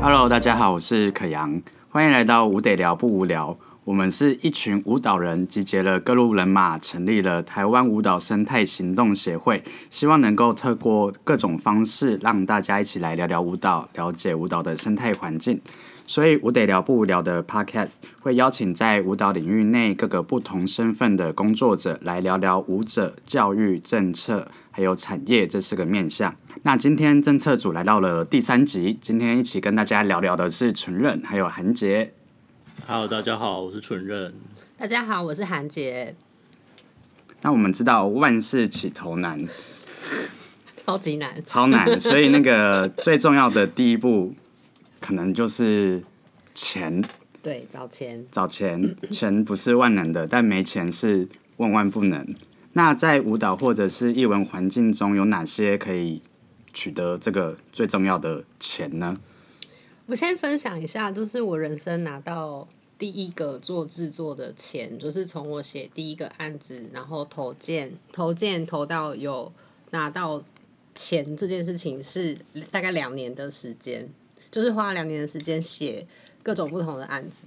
[0.00, 1.60] Hello，大家好，我是可阳，
[1.90, 3.58] 欢迎来到无得聊不无聊。
[3.88, 15.58] 我们是一群舞蹈人，集结了各路人马，成立了台湾舞蹈生态行动协会，希望能够透过各种方式，让大家一起来聊聊舞蹈，了解舞蹈的生态环境。
[16.06, 26.36] 所以，无得聊不无聊的 Podcast 会邀请在舞蹈领域内各个不同身份的工作者，来聊聊舞者、教育、政策还有产业这四个面向。
[26.62, 32.12] 那今天政策组来到了第三集，今天一起跟大家聊聊的是纯任还有韩杰。
[32.90, 34.32] Hello，大家好，我是纯任。
[34.78, 36.14] 大家好，我是韩杰，
[37.42, 39.38] 那我们知道万事起头难，
[40.74, 41.44] 超级难。
[41.44, 44.32] 超难，所以那个 最重要的第一步，
[45.00, 46.02] 可能就是
[46.54, 47.04] 钱，
[47.42, 48.24] 对，找钱。
[48.30, 48.96] 找钱。
[49.10, 52.34] 钱不是万能的，但没钱是万万不能。
[52.72, 56.22] 那在舞蹈或者是艺文环境中，有哪些可以
[56.72, 59.14] 取得这个最重要的钱呢？
[60.06, 62.66] 我先分享一下，就是我人生拿到
[62.98, 69.52] 第一个做制作的钱，就是从我写第一个案子，然后投件，投件投到有
[69.92, 70.42] 拿到
[70.94, 72.36] 钱这件事情是
[72.72, 74.08] 大概两年的时间，
[74.50, 76.04] 就是花了两年的时间写
[76.42, 77.46] 各种不同的案子，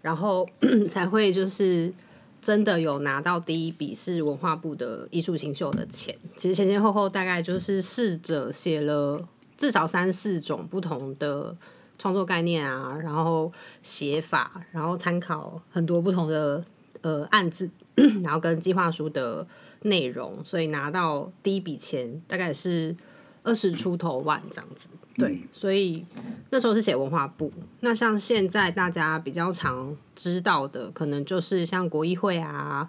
[0.00, 0.48] 然后
[0.88, 1.92] 才会就是
[2.40, 6.16] 真的有拿到第一笔是文化部的艺术新秀的钱。
[6.36, 9.22] 其实前前后后大概就是试着写了
[9.58, 11.54] 至少三四种不同的
[11.98, 16.64] 创作概念啊，然后写法，然后参考很多不同的
[17.02, 17.68] 呃案子，
[18.22, 19.46] 然后跟计划书的
[19.82, 22.96] 内容，所以拿到第一笔钱大概是
[23.42, 24.88] 二十出头万这样子。
[25.16, 26.06] 对，所以
[26.50, 27.52] 那时候是写文化部。
[27.80, 32.88] 那像现在大家比较常知道的，可能就是像国议会啊，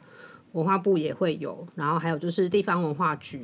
[0.51, 3.41] 文化部也会有，然后还有就是地方文化局。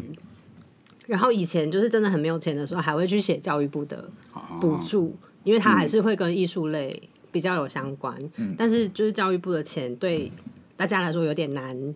[1.07, 4.07] 然后以前就是真的很没有钱的时候，还会去写教育部的
[4.61, 8.13] 补助，因为它还是会跟艺术类比较有相关。
[8.57, 10.29] 但是就是教育部的钱对
[10.75, 11.95] 大家来说有点难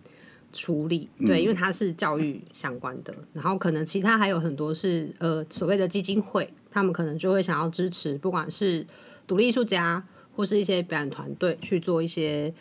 [0.50, 3.14] 处理，对，因为它是教育相关的。
[3.34, 8.86] 然后可能其他还有很多是呃所谓的基金会，他们可能就会想要支持，不管是
[9.26, 10.02] 独立艺术家
[10.34, 12.54] 或是一些表演团队去做一些。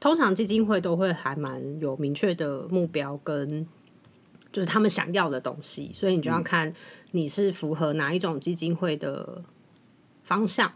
[0.00, 3.66] 通常基金会都会还蛮有明确的目标跟
[4.52, 6.70] 就是他们想要的东西，所以你就要看
[7.12, 9.42] 你是符合哪一种基金会的
[10.24, 10.72] 方向，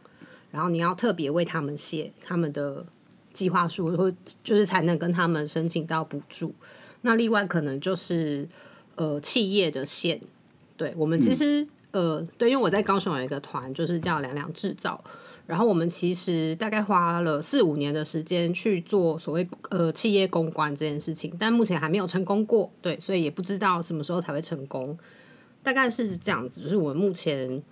[0.53, 2.86] 然后你要特别为他们写他们的
[3.32, 4.12] 计划书，或
[4.44, 6.54] 就是才能跟他们申请到补助。
[7.00, 8.48] 那另外可能就是
[8.94, 10.20] 呃企业的线，
[10.76, 15.03] 对我们其实、呃对，因为我在高雄有一个团，就是叫两两制造。
[15.47, 24.98] 然后我们其实大概花了四五年的时间去做所谓呃企业公关这件事情，但目前还没有成功过，对，所以也不知道什么时候才会成功。
[25.62, 27.62] 大概是这样子，就是我们目前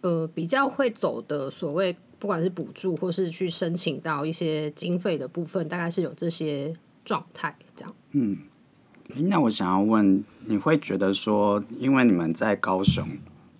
[0.00, 6.74] 呃比较会走的所谓不管是补助或是去申请到一些经费的部分，大概是有这些
[7.04, 7.94] 状态这样。
[8.12, 8.36] 嗯
[9.16, 13.04] 那我想要问，你会觉得说，因为你们在高雄，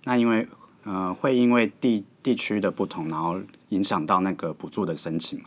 [0.05, 0.47] 那因为
[0.83, 5.45] 呃，会因为地地区的不同，然后影响到那个补助的申请吗？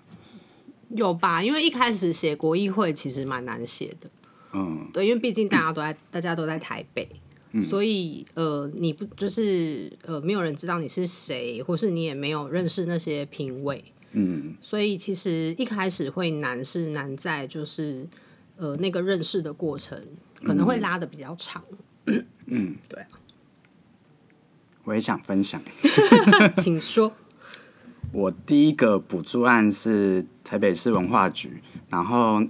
[0.91, 1.43] 有吧？
[1.43, 4.11] 因为一开始写国议会其实蛮难写的，
[4.53, 7.09] 嗯，对，因为毕竟大家都在，大家都在台北，
[7.63, 18.07] 所以呃，你不就是呃，没有人知道你是谁，或是你也没有认识那些评委，嗯，所以其实一开始会难是难在就是
[18.57, 19.99] 呃那个认识的过程
[20.43, 21.63] 可能会拉的比较长，
[22.47, 23.09] 嗯， 对啊，
[24.85, 25.63] 我也想分享。
[26.59, 27.13] 请说。
[28.13, 32.41] 我第一个补助案是台北市文化局，然后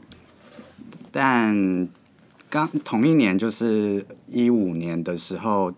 [1.10, 1.88] 但
[2.54, 5.72] 刚同一年就是一五年的时候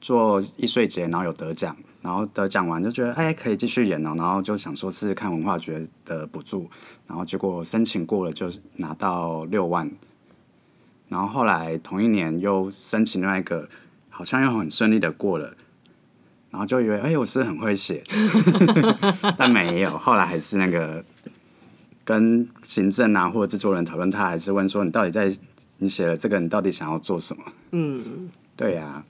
[0.00, 6.70] 做易碎节，然后有得奖，然后得奖完就觉得哎可以继续演哦，然后就想说试试看文化局的补助，
[7.06, 9.90] 然后结果申请过了就拿到六万，
[11.10, 13.68] 然后后来同一年又申请另外一个，
[14.08, 15.54] 好像又很顺利的过了。
[16.50, 18.02] 然后就以为，哎、我是很会写，
[19.36, 19.98] 但没有。
[19.98, 21.04] 后来还是那个
[22.04, 25.30] 跟行政啊或者制作人讨论，他还是问说，你到底在
[25.78, 27.42] 你写了这个，你到底想要做什么？
[27.72, 29.04] 嗯，对呀、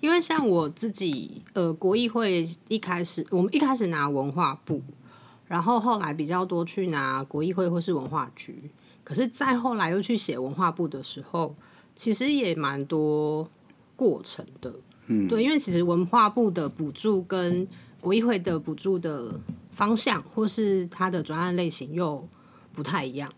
[0.00, 4.82] 因为像我自己，呃，国议会一开始，我们一开始拿文化部，
[5.46, 8.70] 然后后来比较多去拿国议会或是文化局，
[9.04, 11.54] 可是再后来又去写文化部的时候，
[11.94, 13.48] 其实也蛮多
[13.96, 14.74] 过程的。
[15.06, 17.66] 嗯，对，因为其实文化部的补助跟
[18.00, 19.40] 国议会的补助的
[19.72, 22.28] 方向或是它的专案类型又
[22.72, 23.32] 不太一样。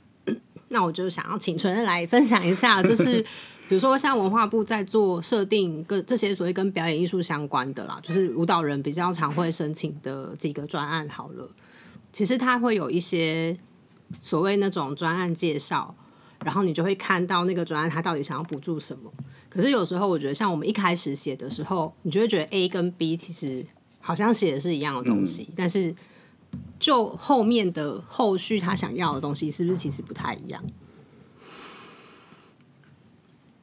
[0.73, 3.21] 那我就想要请纯来分享一下，就是
[3.69, 11.49] 比如说像文化部在做设定跟这些所谓跟表演艺术相关的啦，就是舞蹈人比较常会申请的几个专案好了。
[12.13, 13.57] 其实它会有一些
[14.21, 15.95] 所谓那种专案介绍，
[16.45, 19.11] 然后你就会看到那个专案它到底想要补助什么。
[19.49, 23.65] 可是有时候我觉得，像我们一开始写的时候，你就会觉得 A 跟 B 其实
[24.01, 25.95] 好像写的是一样的东西，但是
[26.79, 30.65] 就后面的后续他想要的东西，是不是其实不太一样？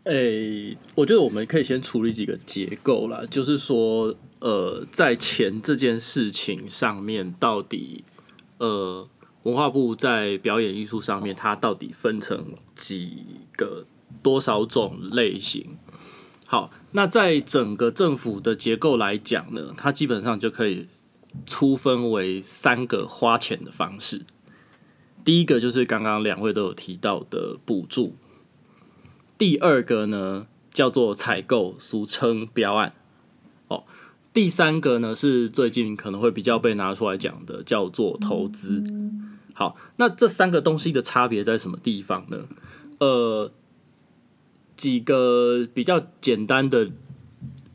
[0.03, 8.05] 诶、我觉得我们可以先处理几个结构啦，就是说，呃，在钱这件事情上面，到底
[8.57, 9.05] 呃
[9.43, 13.25] 文化部在表演艺术上面，它到底分成几
[13.57, 13.85] 个
[14.23, 15.77] 多少种类型？
[16.45, 20.87] 好，那在整个政府的结构来讲呢，它基本上就可以
[21.45, 24.25] 粗分为三个花钱的方式。
[25.23, 28.15] 第一个就是刚刚两位都有提到的补助，
[29.37, 32.93] 第二个呢叫做采购，俗称标案。
[33.67, 33.83] 哦，
[34.33, 38.83] 第三个呢是最近可能会比较被拿出来讲的，叫做投资。
[39.53, 42.45] 好，那这三个东西的差别在什么地方呢？
[42.99, 43.51] 呃，
[44.77, 46.89] 几个比较简单的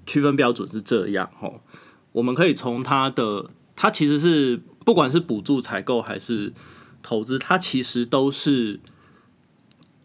[0.06, 1.60] 区分标准是这样哦，
[2.12, 6.52] 我们可以从它的，它其实是不管是补助采购还是
[7.02, 8.80] 投资，它其实都是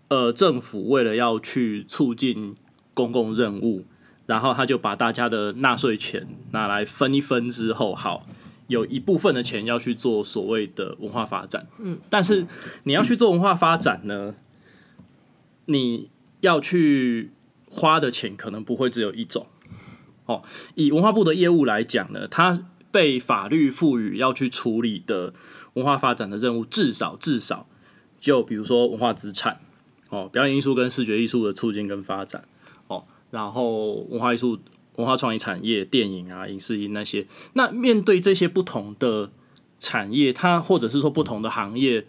[0.10, 2.56] 呃政府为了要去促进
[2.94, 3.86] 公共任务，
[4.26, 8.26] 然后他就把大家的纳税钱拿来分一分之后，好。
[8.68, 12.46] 有一部分的钱要去做所谓的文化发展，嗯，但是
[12.84, 14.36] 你要去做文化发展呢，
[15.68, 16.10] 你
[16.42, 17.32] 要去
[17.70, 19.48] 花的钱可能不会只有一种。
[20.28, 20.44] 哦，
[20.76, 25.34] 以文化部的业务来讲呢，它被法律赋予要去处理的
[25.74, 27.68] 文化发展的任务，至少至少
[28.20, 29.60] 就比如说文化资产，
[30.10, 32.44] 哦，表演艺术跟视觉艺术的促进跟发展，
[32.88, 34.60] 哦，然后文化艺术、
[34.96, 39.30] 文化创意产业、电影啊、影视音那些，那面对这些不同的
[39.80, 42.06] 产业，它或者是说不同的行业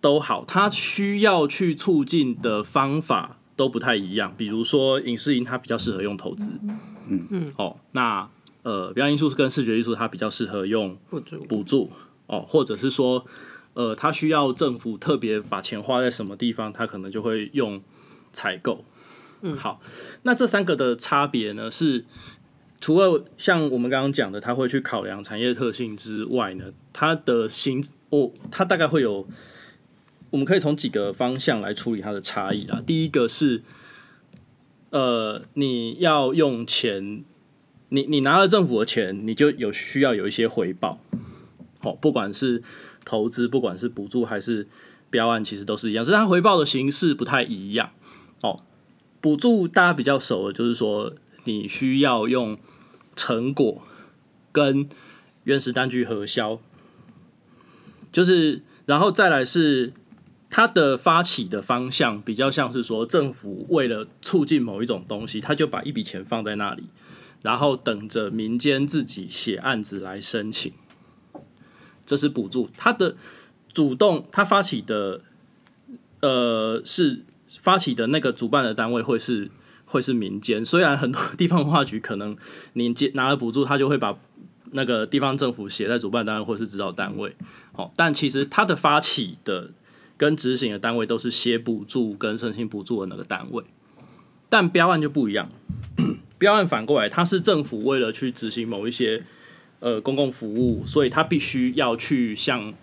[0.00, 4.34] 都好，它需要去促进的方法都不太一样。
[4.36, 6.52] 比如说影视音，它比较适合用投资，
[7.10, 7.26] 嗯。
[7.30, 8.28] 嗯，哦，那
[8.62, 11.44] 呃，表演艺术跟视觉艺术，它比较适合用补助。
[11.44, 11.90] 补助。
[12.26, 13.26] 哦，或者是说，
[13.74, 17.82] 呃，它需要政府特别把钱花在什么地方，它可能就会用
[18.32, 18.84] 采购。
[19.42, 19.80] 嗯，好，
[20.22, 22.04] 那这三个的差别呢，是
[22.80, 29.26] 除了像我们刚刚讲的，它会去考量产业特性之外呢，它的形哦，它大概会有，
[30.30, 32.80] 我们可以从几个方向来处理它的差异啦。
[32.86, 33.62] 第一个是，
[34.90, 37.24] 呃，你要用钱。
[37.92, 41.00] 你你拿了政府的钱，你就有需要有一些回报，
[41.80, 42.62] 好，不管是
[43.04, 44.68] 投资，不管是补助还是
[45.10, 47.90] 标案，其实都是一样，只是它回报的形式不太一样。
[48.42, 48.56] 哦，
[49.20, 51.12] 补助大家比较熟的，就是说
[51.42, 52.56] 你需要用
[53.16, 53.82] 成果
[54.52, 54.88] 跟
[55.42, 56.60] 原始单据核销，
[58.12, 59.92] 就是然后再来是
[60.50, 66.84] 它的发起的方向比较像是说政府为了促进某一种东西，他就把一笔钱放在那里。
[67.42, 70.70] 然后等着民间自己写案子来申请，
[72.04, 72.68] 这是补助。
[72.76, 73.16] 他的
[73.72, 75.22] 主动，他发起的，
[76.20, 79.50] 呃，是发起的那个主办的单位会是
[79.86, 80.62] 会是民间。
[80.62, 82.36] 虽然很多地方文化局可能
[82.74, 84.18] 你接拿了补助，他就会把
[84.72, 87.34] 那个地方政府写在主办单位或是指导单位，
[87.72, 89.70] 哦，但其实他的发起的
[90.20, 93.64] 跟执行的单位都是写补助跟申请补助的那个单位，
[94.50, 95.50] 但标案就不一样。
[96.36, 99.24] 标案反过来，它是政府为了去执行某一些
[99.78, 102.74] 呃公共服务，所以他必须要去向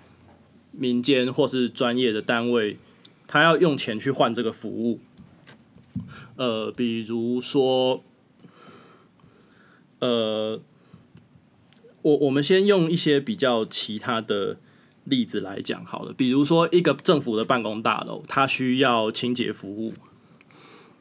[0.72, 2.80] 民间或是专业的单位，
[3.28, 5.00] 他要用钱去换这个服务。
[6.38, 8.04] 呃，比如说，
[10.00, 10.60] 呃，
[12.02, 14.58] 我我们先用一些比较其他的
[15.08, 19.94] 例子来讲好了，比如说一个政府的办公大楼，它需要清洁服务，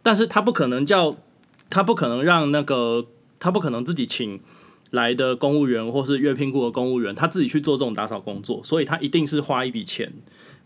[0.03, 1.17] 但是它不可能叫。
[1.69, 3.05] 他不可能让那个，
[3.41, 4.41] 他不可能自己请
[4.93, 10.13] 来的公务员或是约聘过的公务员，他自己去做这种打扫工作，所以他一定是花一笔钱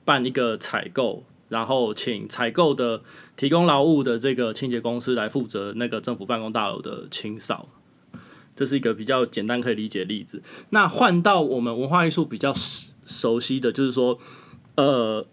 [0.04, 3.00] 办一个采购，然后请采购的
[3.34, 7.70] 提供劳务的这个清洁公司来负责那个政府办公大楼的清扫。
[8.54, 10.42] 这是一个比较简单可以理解的例子。
[10.68, 12.54] 那换到我们文化艺术比较
[13.10, 14.18] 熟悉的就是说，
[14.76, 15.26] 呃，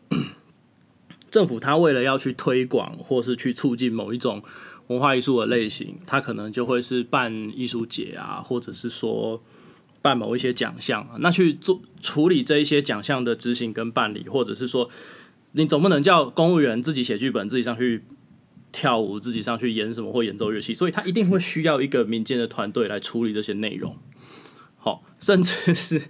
[1.32, 4.44] 政府他为了要去推广或是去促进某一种。
[4.88, 9.44] 文化艺术的类型，他可能就会是办艺术节啊，或者是说
[10.02, 14.90] 办某一些奖项，那去做处理这一些奖项的执行跟办理，或者是说，
[15.52, 18.06] 你总不能叫公务员自己写剧本，自己上去
[18.72, 23.98] 跳舞，自己上去演什么或演奏乐器，所以他一定会需要一个民间的团队来处理这些内容。
[24.78, 26.04] 好，甚至是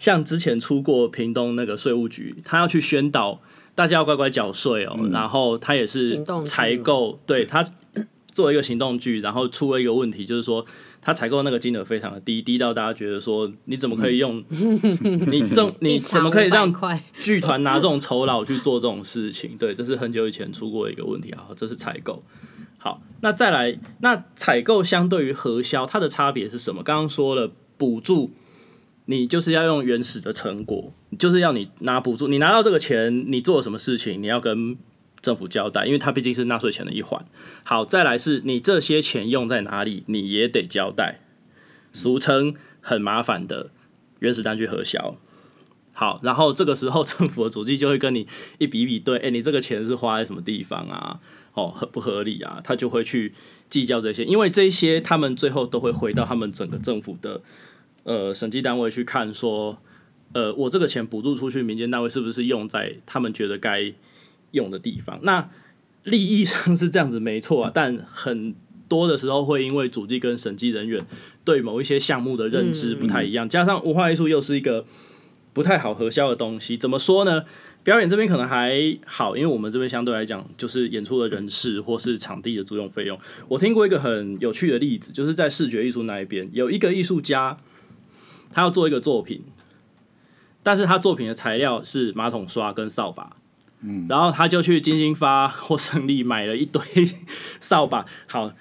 [0.00, 3.40] 像之前出过屏东那个税务局，他要去宣导
[3.76, 7.64] 大家要乖乖缴税哦，然后他也是采购，对他
[8.34, 10.64] 做一个行动剧，然后出了一个问题，就是说
[11.02, 17.02] 他采购那个金额非常的低，低到大家觉得说你怎么可以用 你挣 你怎么可以让块？
[17.20, 22.22] 剧团拿这种酬劳去做这种事情，对，这是很久以前出过一个问题啊，这是采购。
[22.78, 26.82] 好，那再来，那采购相对于核销，它的差别是什么？
[26.82, 28.30] 刚刚说了，补助
[29.10, 34.78] 你就是要用原始的成果，就是要你拿补助，你拿到这个钱，你做了什么事情，你要跟
[35.20, 37.26] 政府交代，因为它毕竟是纳税钱的一环。
[37.64, 41.22] 好，再来是你这些钱用在哪里，你也得交代，
[41.92, 43.70] 俗称很麻烦的
[44.20, 45.16] 原始单据核销。
[45.92, 51.18] 好，然后这个时候政府的主计就会跟你一笔一笔对，哎、你这个钱是花在什么地方啊？
[51.54, 52.60] 哦，合不合理啊？
[52.62, 53.34] 他就会去
[53.68, 57.42] 计较这些，因为这些他们最后都会回到他们整个政府的
[58.04, 59.78] 呃审计单位去看，说，
[60.32, 63.92] 呃，我这个钱补助出去，民间单位是不是用在他们觉得该
[64.52, 65.18] 用的地方？
[65.22, 65.48] 那
[66.04, 68.54] 利益上是这样子没错啊，但很
[68.88, 71.04] 多的时候会因为主计跟审计人员
[71.44, 74.84] 对某一些项目的认知不太一样，加上文化艺术又是一个
[75.52, 77.44] 不太好核销的东西，怎么说呢？
[77.82, 83.18] 表演这边可能还好，因为我们这边相对来讲就是演出的人事或是场地的租用费用。
[83.48, 87.56] 我听过一个很有趣的例子，就是在视觉艺术那一边，有一个艺术家，
[88.52, 89.44] 他要做一个作品，
[90.62, 93.36] 但是他作品的材料是马桶刷跟扫把，
[93.80, 96.82] 嗯，然后他就去金星发或胜利买了一堆
[97.60, 98.52] 扫把，好。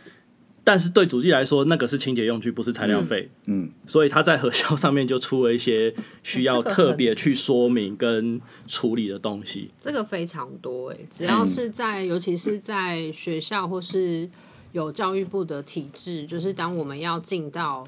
[0.62, 3.32] 但是对主机来说，那个是清洁用具，不是材料费。
[3.46, 5.92] 嗯，所以他在核销上面就出了一些
[6.22, 9.72] 需要特别去说明跟处理的东西。
[9.80, 14.30] 这个非常多诶、只要是在，尤其是在学校或是
[14.72, 17.88] 有教育部的体制，就是当我们要进到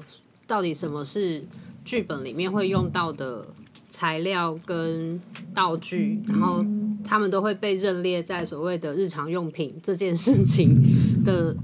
[0.52, 1.42] 到底什么是
[1.82, 3.48] 剧本里面会用到的
[3.88, 5.18] 材料跟
[5.54, 6.62] 道具，然后
[7.02, 10.76] 他们都会被认列在所谓的日常用品这件事情
[11.24, 11.56] 的。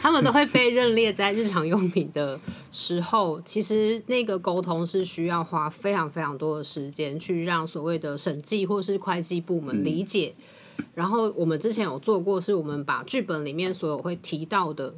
[0.00, 2.38] 他们都会被认列在日常用品的
[2.70, 10.34] 时候，其实那个沟通是需要花非常非常多的时间去让所谓的审计或是会计部门理解。
[10.94, 14.94] 然后我们之前有做过，是我们把剧本里面所有会提到的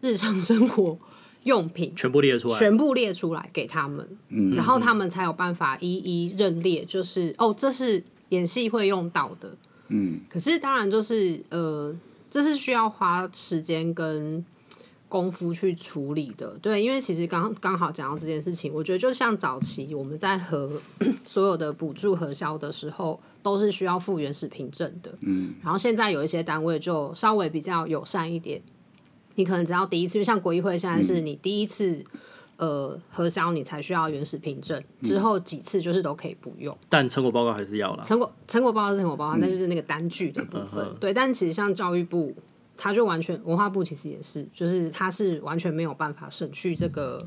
[0.00, 0.98] 日常生活
[1.44, 4.06] 用品全部列出来，全部列出来给他们，
[4.54, 9.50] 然后他们才有办法一一认列，就是哦，这是演戏会用到的。
[9.88, 11.94] 嗯，可是当然就是呃，
[12.30, 14.44] 这是需要花时间跟
[15.08, 16.58] 功夫去处理的。
[16.60, 20.78] 对，因为其实刚刚好讲到这件事情，我觉得就像早期我们在核
[21.24, 25.10] 所有的补助核销的时候，都是需要附原始凭证的。
[25.22, 28.60] 嗯，然后现在有一些单位就稍微比较友善一点。
[29.38, 32.02] 你可能只要第一次，因为像国议会现在是你第一次
[32.56, 36.76] 呃核销，你才需要原始凭证，之后几次就是都可以不用。
[36.88, 38.02] 但成果报告还是要啦。
[38.02, 40.84] 成果成果报告是成果报告，那就是那个单据的部分。
[40.98, 42.34] 对，但其实像教育部，
[42.76, 47.24] 它就完全文化部其实也是，就是它是完全没有办法省去这个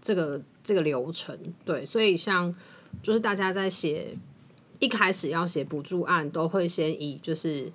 [0.00, 1.38] 这个这个流程。
[1.66, 2.50] 对，所以像
[3.02, 4.16] 就是大家在写
[4.78, 7.70] 一开始要写补助案，都会先以就是。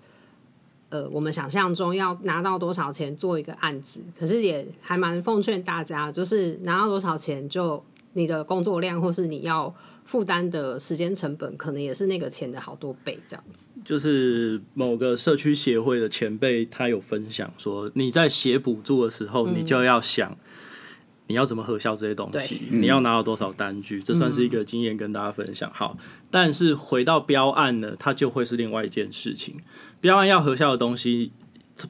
[0.89, 9.73] 呃，我们想象中要拿到多少钱做一个案子，可是也还蛮奉劝大家，就是拿到多少钱就你的工作量或是你要
[10.05, 13.69] 负担的时间成本，可能也是那个钱的好多倍这样子。
[13.83, 20.37] 就是某个社区协会的前辈，他有分享说，你在写补助的时候，你就要想
[21.27, 25.69] 你要怎么核销这些东西，你要拿到多少单据，这算是一个经验跟大家分享。
[25.73, 25.97] 好，
[26.31, 29.57] 但是回到标案呢，它就会是另外一件事情。
[29.99, 31.31] 标案要核销的东西，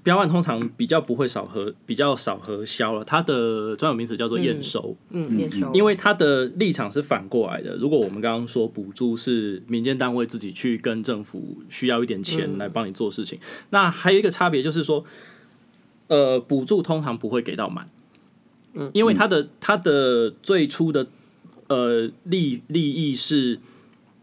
[0.03, 3.03] 标案通常比较不会少核，比较少核销了。
[3.03, 4.95] 它的专有名词叫做验收。
[5.09, 7.75] 嗯，验收，因为它的立场是反过来的。
[7.75, 15.05] 如果我们刚刚说补助是民间单位自己去跟政府需要一点钱来帮你做事情，那还有一个差别就是说，
[16.07, 17.89] 呃，补助通常不会给到满，
[18.73, 21.07] 嗯，因为它的它的最初的
[21.67, 23.59] 呃利利益是。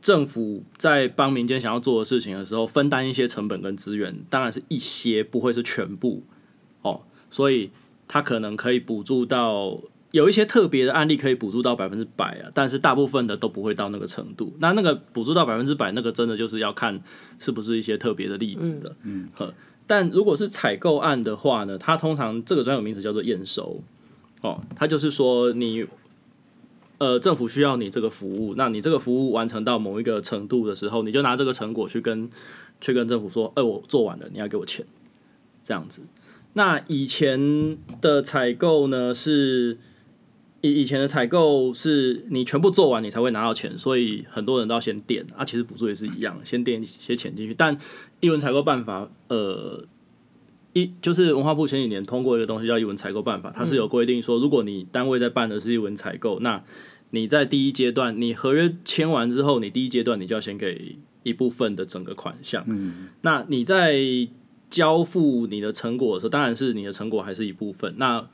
[0.04, 6.22] 政府在帮民间想要做的事情的时候，分担一些成本跟资源，当然是一些，不会是全部
[6.82, 7.00] 哦。
[7.30, 7.70] 所以
[8.06, 9.80] 它可能可以补助到
[10.10, 14.54] 有一些特别的案例可以补助到百分之百啊，但是大部分的都不会到那个程度。
[14.60, 17.02] 那那个补助到百分之百，那个真的就是要看
[17.38, 18.94] 是不是一些特别的例子的。
[19.04, 19.54] 嗯，呵
[19.86, 23.82] 但如果是采购案的话呢，它通常这个专有名词叫做验收
[24.42, 25.86] 哦，它就是说你
[27.04, 32.30] 呃政府需要你这个服务，那你这个服务完成到某一个程度的时候，你就拿这个成果去跟
[32.80, 34.86] 去跟政府说，哎、我做完了，你要给我钱，
[35.62, 36.02] 这样子。
[36.54, 39.76] 那以前的采购呢是，
[40.60, 45.44] 以以前的采购是你全部做完你才会拿到钱，所以很多人都要先垫啊。
[45.44, 47.52] 其实补助也是一样，先垫一些钱进去。
[47.52, 47.76] 但
[48.20, 49.84] 一文采购办法，呃，
[50.72, 56.62] 一就是文化部前几年通过一个东西叫一文采购办法，它是有规定说，如果你单位在办的是一文采购，那
[57.14, 62.64] 你在第一阶段，你合约签完之后，你第一阶段你就要先给一部分的整个款项。
[62.66, 63.96] 嗯，那你在
[64.68, 67.94] 交付你的成果的时候，当然是你的成果还是一部分。
[67.98, 68.28] 那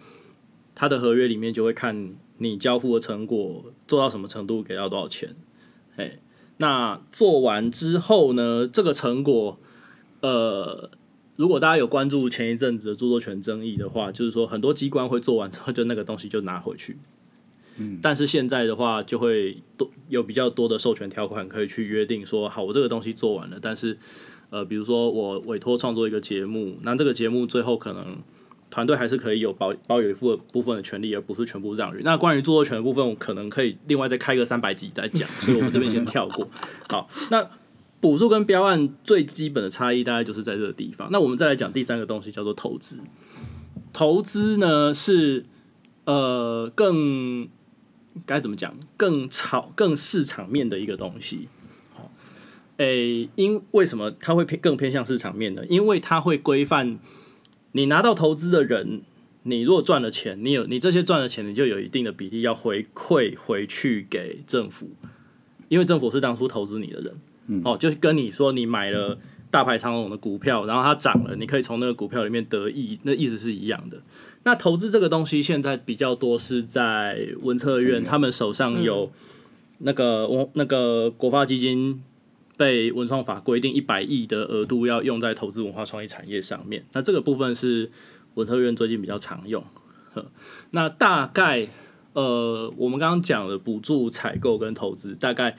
[0.74, 5.36] 他的合约里面就会看你交付的成果做到什么程度，给到多少钱。
[5.96, 6.18] 哎，
[6.56, 9.58] 那做完之后呢，这个成果，
[10.22, 10.90] 呃，
[11.36, 16.96] 如果大家有关注前一阵子的著作权争议的话，就是说很多机关会做完之后，就那个东西就拿回去。
[17.80, 23.98] 嗯，但是现在的话，就会多有比较多的授权条款可以去约定说，好，我这个东西做完了，但是
[24.50, 28.18] 呃，比如说我委托创作一个节目，那这个节目最后可能
[28.70, 32.02] 团队还是可以有保保有一部部分的权利，而不是全部让与。
[32.04, 36.48] 那关于著作权的部分，我可能可以另外再开个三百集再讲，所以我们这边先跳过。
[36.88, 37.48] 好，那
[38.00, 41.08] 补助跟标案最基本的差异大概就是在这个地方。
[41.10, 42.98] 那我们再来讲第三个东西，叫做投资。
[43.92, 45.44] 投资呢是
[46.04, 47.48] 呃更
[48.26, 48.74] 该怎么讲？
[48.96, 51.48] 更炒、更市场面的一个东西。
[51.94, 52.10] 好，
[52.78, 55.64] 诶，因为什么它会偏更偏向市场面呢？
[55.68, 56.98] 因为它会规范
[57.72, 59.02] 你拿到投资的人，
[59.44, 64.90] 你如果赚了钱，你有你这些赚了钱，你就有一定的比例要回馈回去给政府，
[65.68, 67.14] 因为政府是当初投资你的人。
[67.64, 69.18] 哦，就是跟你说你买了
[69.50, 74.00] 大牌长龙的股票，然后它涨了，你可以从那个股票里面得益，那意思是一样的。
[74.42, 79.10] 那投资这个东西现在比较多是在文策院，他们手上有
[79.78, 82.02] 那个文、那个国发基金
[82.56, 87.90] 被文创法规定一百亿的额度要用在投资文化创意产业上面，那这个部分是
[88.34, 89.62] 文策院最近比较常用。
[90.12, 90.26] 呵
[90.70, 91.68] 那大概
[92.14, 95.56] 呃，我们刚刚讲了补助、采购跟投资，大概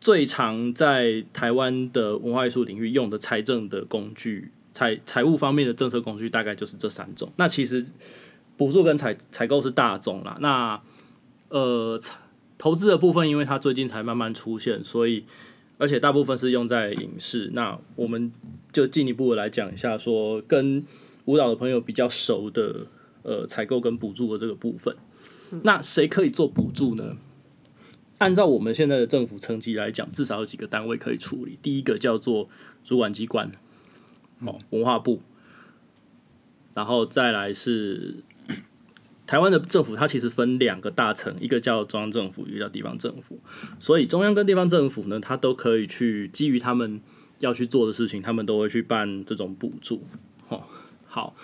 [0.00, 4.52] 最常在台湾的文化艺术领域用的财政的工具。
[4.72, 7.30] 财财务方面的政策工具大概就是这三种。
[7.36, 7.84] 那其实
[8.56, 10.36] 补助跟采采购是大众啦。
[10.40, 10.80] 那
[11.48, 12.00] 呃
[12.58, 15.24] 投资的部分，因为它最近才慢慢出现，所以
[15.78, 17.50] 而且大部分是用在影视。
[17.54, 18.32] 那我们
[18.72, 20.84] 就进一步的来讲一下，说跟
[21.24, 22.86] 舞蹈的朋友比较熟的
[23.22, 24.96] 呃采购跟补助的这个部分。
[25.62, 27.16] 那谁可以做补助呢？
[28.18, 31.58] 按照我们现在的政府层级来讲，至少有几个单位可以处理。
[31.60, 32.48] 第一个叫做
[32.84, 33.50] 主管机关。
[34.44, 35.20] 哦，文化部，
[36.74, 38.16] 然后再来是
[39.26, 43.38] 台湾的政府，它其实分两个大层，一个叫中央政府，一个叫地方政府。
[43.78, 47.00] 所以中央跟地方政府呢，它都可以去基于他们
[47.38, 50.02] 要去做的事情，他们都会去办这种补助。
[50.48, 50.64] 哦，
[51.06, 51.34] 好，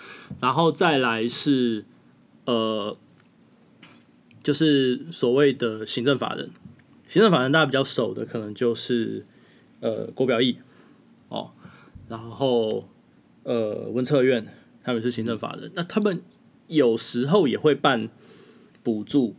[0.41, 1.85] 然后再来是
[2.45, 2.97] 呃，
[4.43, 6.49] 就是所谓的行政法人，
[7.07, 9.25] 行政法人大家比较熟的，可能就是
[9.79, 10.57] 呃国表义
[11.29, 11.51] 哦。
[12.09, 12.89] 然后，
[13.43, 14.47] 呃，文策院
[14.83, 16.21] 他们是行政法人，那他们
[16.67, 18.09] 有时候也会办
[18.83, 19.35] 补助。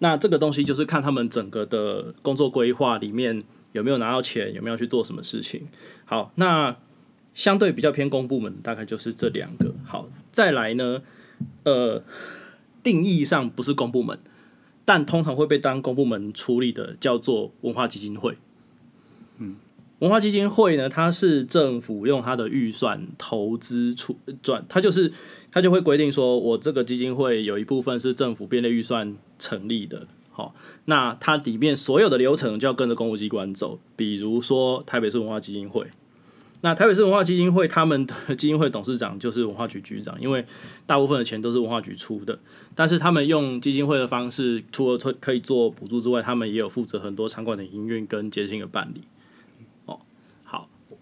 [0.00, 5.68] 那这个东西就是看他们整个的工作规划里面有没有拿到钱，有没有去做什么事情。
[6.04, 6.76] 好，那
[7.34, 9.72] 相对比较偏公部门，大概就是这两个。
[9.84, 11.02] 好，再来呢，
[11.62, 12.02] 呃，
[12.82, 14.18] 定义上不是公部门，
[14.84, 18.36] 但通常会被当公部门处理的，叫做文化基金会。
[19.38, 19.56] 嗯
[20.02, 25.12] 文化基金会呢，它是政府用它的预算投资出赚，它就是
[25.52, 35.86] 它就会规定说，我这个基金会有一部分是政府编列预算成立的，好，那它里面所有的流程就要跟着公务机关走，比如说台北市文化基金会，
[36.62, 40.44] 那台北市文化基金会他们的基金会董事长就是文化局局长，因为
[40.84, 42.36] 大部分的钱都是文化局出的，
[42.74, 49.02] 但是他们用基金会的方式，除了可以做补助之外，他们也有负责很多场馆的营运跟节庆的办理。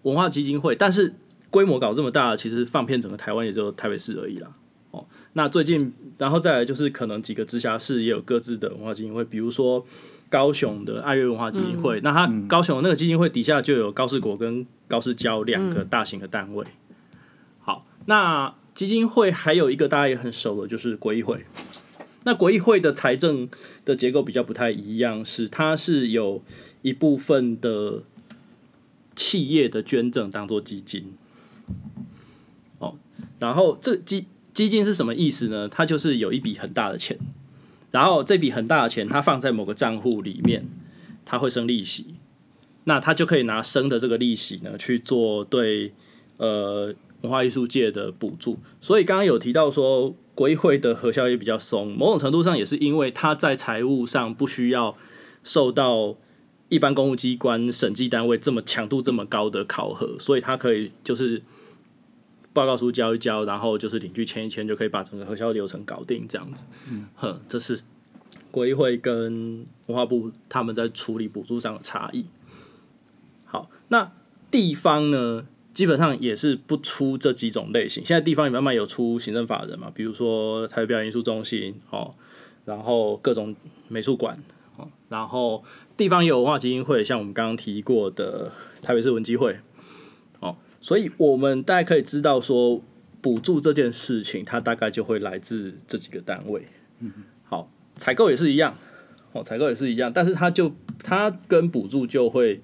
[0.03, 1.13] 文化基金会，但是
[1.49, 4.51] 规模搞这么大，其实放遍整个台湾也只有台北市而已啦。
[4.91, 9.85] 哦，那最近，然后再来就是可能几个直辖市也有各自的文化基金会，比如说
[10.29, 16.65] 高雄的爱乐文化基金会，那它高雄的那个基金会底下就有高士国跟高士交两个大型的单位。
[17.59, 21.45] 好，那基金会还有一个大家也很熟的，就是国议会。
[22.23, 23.47] 那国议会的财政
[23.85, 26.41] 的结构比较不太一样，是它是有
[26.81, 28.03] 一部分的。
[29.21, 31.13] 企业的捐赠当做基金，
[32.79, 32.95] 哦，
[33.39, 35.69] 然后这基基金是什么意思呢？
[35.69, 37.19] 它就是有一笔很大的钱，
[37.91, 40.65] 然后这笔很大的钱，它放在某个账户里面，
[41.23, 42.15] 它会生利息，
[42.85, 45.93] 那他就可以拿生的这个利息呢去做对
[46.37, 48.57] 呃文化艺术界的补助。
[48.81, 54.97] 所以刚刚有提到说，国议会的核销也比较松，某种程度上也是因为它在财务上不需要
[55.43, 56.15] 受到
[56.71, 61.43] 一般公务机关审计单位这么强度这么高的考核，所以他可以就是。
[62.53, 66.67] 报告书交一交，然后就是领据签一签，就可以把整个核销流程搞定，这样子。
[66.89, 67.79] 嗯，哼，这是
[68.51, 72.25] 国议会跟文化部他们在处理补助上的差异。
[73.45, 74.11] 好，那
[74.51, 78.03] 地方呢，基本上也是不出这几种类型。
[78.03, 82.13] 现在地方也慢慢有出行政法人嘛，比如说台北表演艺术中心哦，
[82.65, 83.55] 然后各种
[83.87, 84.37] 美术馆
[84.75, 85.63] 哦，然后
[86.01, 89.59] 地方也有文化基金会，像我们刚刚提过的台北市文基会。
[90.39, 92.81] 哦所以我们大概可以知道说，
[93.21, 96.65] 补助这件事情，它大概就会来自这几个单位。
[97.01, 97.11] 嗯，
[97.43, 98.75] 好，采购也是一样，
[99.31, 102.61] 哦，采购也是一样，但是它就它跟补助就会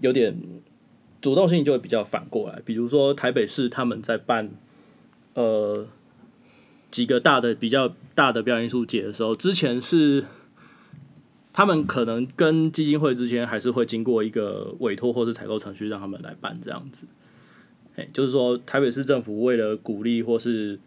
[0.00, 0.38] 有点
[1.22, 2.60] 主动性就会比较反过来。
[2.62, 4.50] 比如说台北市他们在办
[5.32, 5.86] 呃
[6.90, 10.24] 几个大的比较大的表演艺术节的时候，之前是。
[11.54, 17.06] 他们可能跟基金会之间还是会经过一个委托或是采购程序，让他们来办这样子。
[17.94, 20.80] 哎，就是说台北市政府为了鼓励或是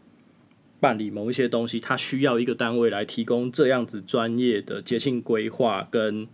[0.81, 6.27] 办理某一些东西，它需要一个单位来提供这样子专业的节庆规划跟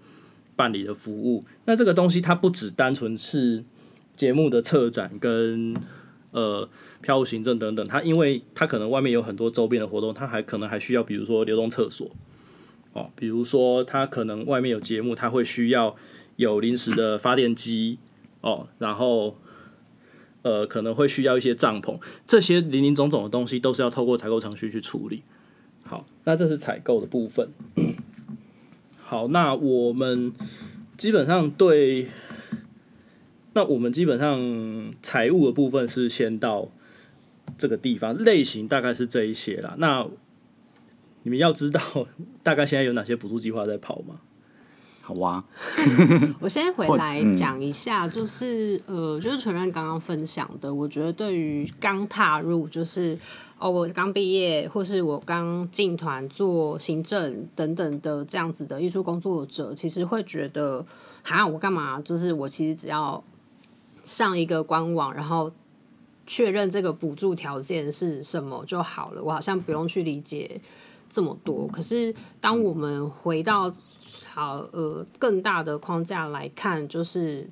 [0.55, 1.43] 办理的服务。
[1.65, 3.63] 那这个东西它不只单纯是
[4.15, 5.75] 节目的策展跟
[6.31, 6.67] 呃
[7.01, 12.09] 票务行政等等，它因为它可能外面有很多周边的活动，它还可能还需要比如说流动厕所。
[12.93, 15.95] 哦，比如说他可能外面有节目，他会需要
[16.35, 17.97] 有临时的发电机
[18.41, 19.37] 哦，然后
[20.43, 25.23] 呃可能会需要一些帐篷，这些零零总总的东西都是要透过采购程序去处理。
[25.83, 27.49] 好，那这是采购的部分。
[29.01, 30.31] 好，那我们
[30.95, 32.07] 基本上对，
[33.53, 36.69] 那我们基本上财务的部分是先到
[37.57, 39.75] 这个地方，类型大概是这一些啦。
[39.77, 40.07] 那
[41.23, 41.81] 你们要知道
[42.41, 44.19] 大概现在有哪些补助计划在跑吗？
[45.05, 45.43] 好啊，
[46.39, 53.17] 我先回来讲一下，就是呃，就是承认刚刚分享的，我觉得对于刚踏入，就是
[53.59, 60.85] 哦，我刚毕业，或是我刚进团做行政等等的这样子的艺术工作者，其实会觉得，
[61.21, 61.99] 哈，我干嘛？
[61.99, 63.21] 就是我其实只要
[64.05, 65.51] 上一个官网，然后
[66.25, 70.61] 确认这个补助条件是什么就好了，我好像不用去理解。
[71.13, 73.71] 这么多，可是当我们回到
[74.25, 77.47] 好呃更大的框架来看，就是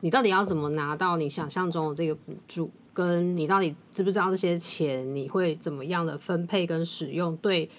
[0.00, 7.70] 你到底要怎么拿到你想象中的这个补助，跟你到底知不知道这些钱你会怎么样的分配跟使用，对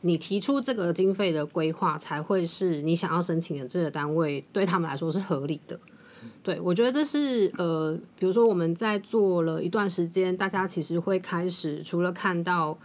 [0.00, 5.78] 你提出这个经费的规划，才会是你想要申请的这个单位对他们来说是合理的。
[6.42, 12.76] 对我觉得这是呃，比如说我们在做了一段时间，大家其实会开始除了看到。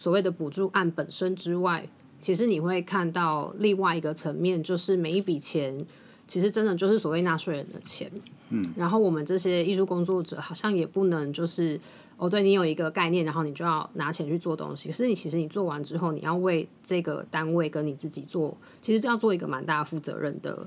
[0.00, 1.86] 所谓的补助案本身之外，
[2.18, 5.84] 其实你会看到另外一个层面，就是每一笔钱
[6.26, 8.10] 其实真的就是所谓纳税人的钱。
[8.48, 11.78] 嗯，然后我们这些艺术工作者好像也不能就是
[12.16, 14.88] 哦，对你有一个概念，然后你就要拿钱去做东西。
[14.88, 20.66] 可是你其实你做完之后，你要为这个单位跟你自己做，其实都要做一个蛮大负责任的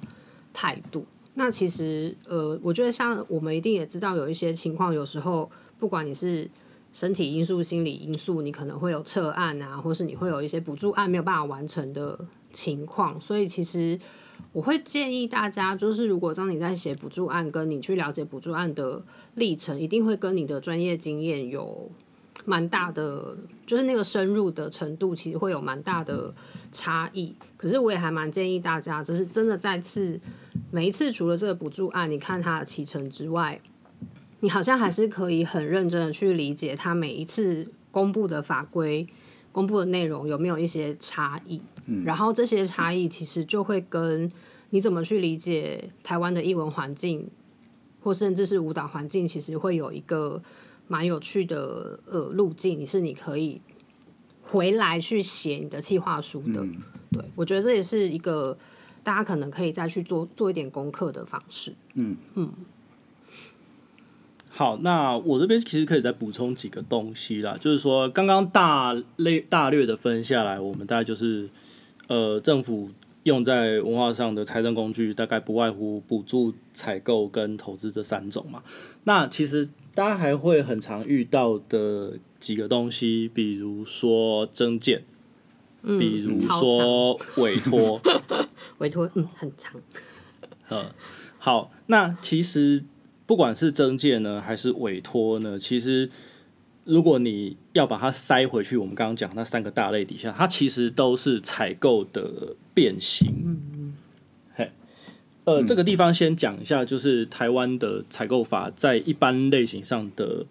[0.54, 1.04] 态度。
[1.34, 6.48] 那其实呃，我觉得像我们一定也知道有一些情况，有时候不管你是。
[6.94, 12.18] 身体因素、心理因素，你可能会有撤案啊，或是你会有一些补助案没有办法完成的
[12.52, 13.20] 情况。
[13.20, 14.00] 所以，其实
[14.52, 19.04] 我会建议大家，就是如果当你在写补助案，跟你去了解补助案的
[19.34, 21.90] 历程，一定会跟你的专业经验有
[22.46, 26.32] 蛮大的，就是那个深入的程度，其实会有蛮大的
[26.72, 27.36] 差异。
[27.58, 30.22] 可是，我也还蛮建议大家，就是真的再次
[30.70, 33.60] 每一次，除了这个补助案，你看它的启程之外。
[34.44, 39.08] 你好像还是可以很认真的去理解他每一次公布的法规、
[39.54, 41.62] 公布的内容有没有一些差异，
[42.04, 44.30] 然后这些差异其实就会跟
[44.72, 47.30] 你怎么去理解台湾的译文环境，
[48.02, 50.44] 或甚至是舞蹈环境，其实会有一个
[50.90, 53.62] 蛮有趣的呃路径，你是你可以
[54.42, 56.62] 回来去写你的计划书的。
[57.14, 58.58] 对我觉得这也是一个
[59.04, 61.74] 大家可能可以再去做做一点功课的方式。
[61.94, 62.52] 嗯嗯。
[64.56, 71.50] 好，那我这边其实可以再补充几个东西啦，就是说刚刚大类大略的分下来，我们大概就是
[72.08, 72.92] 呃政府
[73.24, 78.62] 用在文化上的财政工具，大概不外乎补助、采购跟投资这三种嘛。
[79.06, 85.04] 那其实大家还会很常遇到的几个东西，比如说增建，
[85.82, 88.00] 比如说委托。
[88.78, 89.82] 委托，嗯，很长。
[90.70, 90.92] 嗯，
[91.40, 92.84] 好，那其实
[93.34, 96.08] 不管是征件呢，还是委托呢，其实
[96.84, 103.34] 如果你要把它塞回去，我们刚刚讲那三个大类底下，它其实都是采购的变形。
[103.44, 103.94] 嗯嗯。
[104.54, 104.72] 嘿，
[105.46, 110.46] 呃，这个地方先讲一下，就是台湾的采购法在一般类型上的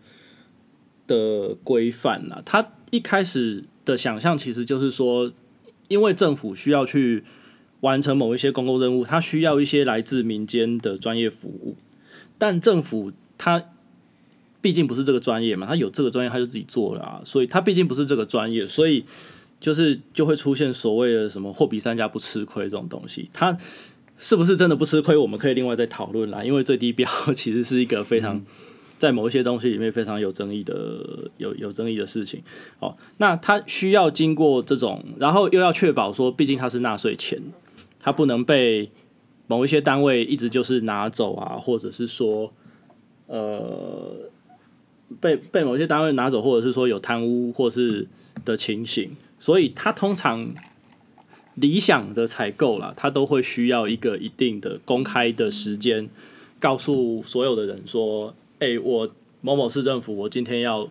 [1.07, 2.43] 的规范啦。
[2.45, 5.33] 它一开始的想象其实就是说，
[5.87, 7.23] 因为政府需要去
[7.83, 11.77] 完成某一些公共任务，它需要一些来自民间的专业服务，
[12.43, 13.63] 但政府它
[14.61, 19.05] 毕竟不是这个专业嘛，它有这个专业，他就自己做了啊，所以他毕竟不是这个专业，所以
[19.61, 23.57] 就是就会出现所谓的什么货比三家不吃亏这种东西，他
[24.19, 28.45] 是不是真的不吃亏，我们可以另外再讨论啦，因为最低标其实是一个非常。
[28.99, 32.41] 在某一些东西里面非常有争议的有有争议的事情，
[32.79, 37.41] 哦，那它需要经过这种，然后又要确保说，毕竟它是纳税钱，
[37.99, 38.93] 它不能被
[39.53, 42.51] 某一些单位一直就是拿走啊，或者是说，
[43.27, 44.31] 呃，
[45.21, 48.09] 被被某些单位拿走，或者是说有贪污或是
[48.47, 50.55] 的情形，所以他通常
[51.57, 56.09] 理想的采购啦，他都会需要一个一定的公开的时间，
[56.59, 58.35] 告诉所有的人说。
[58.65, 59.11] 哎，我
[59.41, 60.89] 某某市政府，我今天要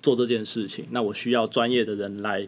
[0.00, 2.46] 做这件事情，那我需要专业的人来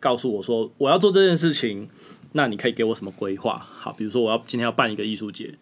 [0.00, 1.88] 告诉我说我要做这件事情，
[2.36, 3.58] 那你可以给我什么规划？
[3.58, 5.54] 好，比如说我要今天要办一个艺术节，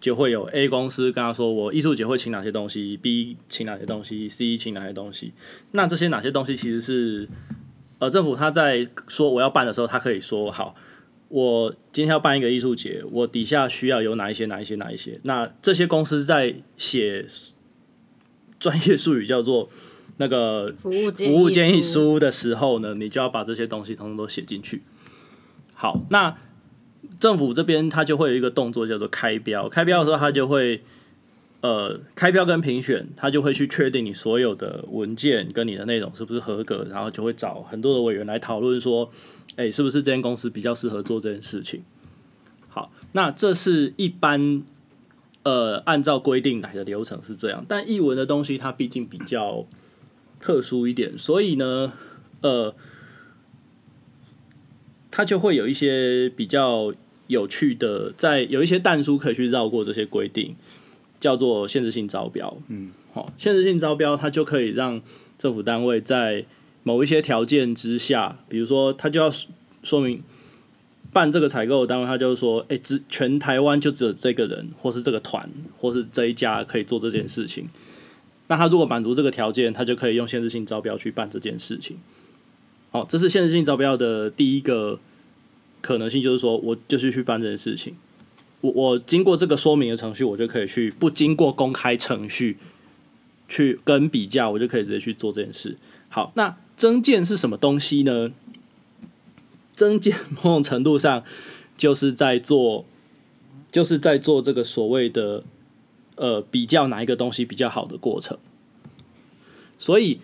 [0.00, 5.32] 就会有 A 公司跟他说我艺术节会请哪些东西，B 请哪些东西，C 请哪些东西。
[5.70, 7.28] 那这些哪些东西其实是
[8.00, 10.74] 呃政府他在说我要办的时候，他可以说好，
[11.28, 15.20] 我今天要办一个艺术节，我底下需要有哪一些哪一些哪一些。
[15.22, 17.26] 那这些公司在写。
[18.62, 19.68] 专业术语叫做
[20.18, 24.80] 那个服务服务建议书的时候呢，你就要把这些东西通通都写进去。
[25.82, 26.38] 好，那
[27.18, 30.80] 政府这边它就会有一个动作叫做开标，开标的时候它就会
[31.60, 39.10] 呃开标跟评选，它就会去确定你所有的文件跟你的内容是不是合格，然后就会找很多的委员来讨论说，
[39.56, 41.82] 哎，是不是这间公司比较适合做这件事情？
[42.68, 44.62] 好，那这是一般。
[45.44, 49.66] 呃，按照规定来的流程是这样，但译文的东西它毕竟比较
[50.38, 51.92] 特殊一点，所以呢，
[52.42, 52.72] 呃，
[55.12, 56.92] 它就会有一些比较
[57.28, 60.56] 有趣的，在有一些弹书可以去绕过这些规定，
[61.20, 62.58] 叫做限制性招标。
[62.66, 65.00] 嗯，好，限制性招标它就可以让
[65.38, 66.44] 政府单位在
[66.82, 69.30] 某一些条件之下，比如说，它就要
[69.84, 70.20] 说明。
[71.12, 75.46] 办这个采购单位，他就是说，哎，只全台湾就只有这个人，或是这个团，
[75.76, 77.68] 或是这一家可以做这件事情。
[78.46, 81.98] 那他如果满足这个条件，他就可以用限制性招标去办这件事情。
[82.92, 85.00] 好，这是限制性招标的第一个
[85.80, 87.96] 可能性，就是说我就是去办这件事情。
[88.60, 92.58] 我我经过这个说明的程序，我就可以去不经过公开程序
[93.48, 95.76] 去跟比价，我就可以直接去做这件事。
[96.10, 98.30] 好，那增建是什么东西呢？
[99.74, 101.24] 增建某种程度上
[101.78, 102.84] 就是在做，
[103.72, 105.42] 就是在做这个所谓的
[106.16, 108.36] 呃比较哪一个东西比较好的过程。
[109.78, 110.20] 所以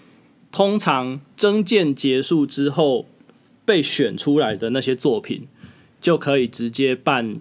[0.51, 3.07] 通常征件结束之后
[3.65, 5.47] 被选出来的那些作品，
[6.01, 7.41] 就可以直接办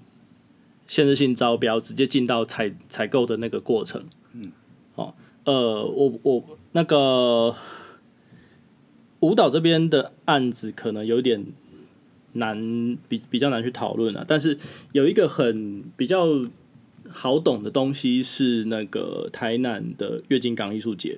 [0.87, 4.03] 限制性招标，直接进到采采购的那个过程。
[4.33, 4.51] 嗯，
[4.95, 5.13] 哦，
[5.45, 7.55] 呃，我我那个
[9.19, 11.45] 舞蹈这边的案子可能有点。
[12.33, 14.59] 难比比较难去讨论啊，但是
[14.91, 16.27] 有一个很比较
[17.09, 21.17] 好懂的东西是那个台南的月金港艺术节。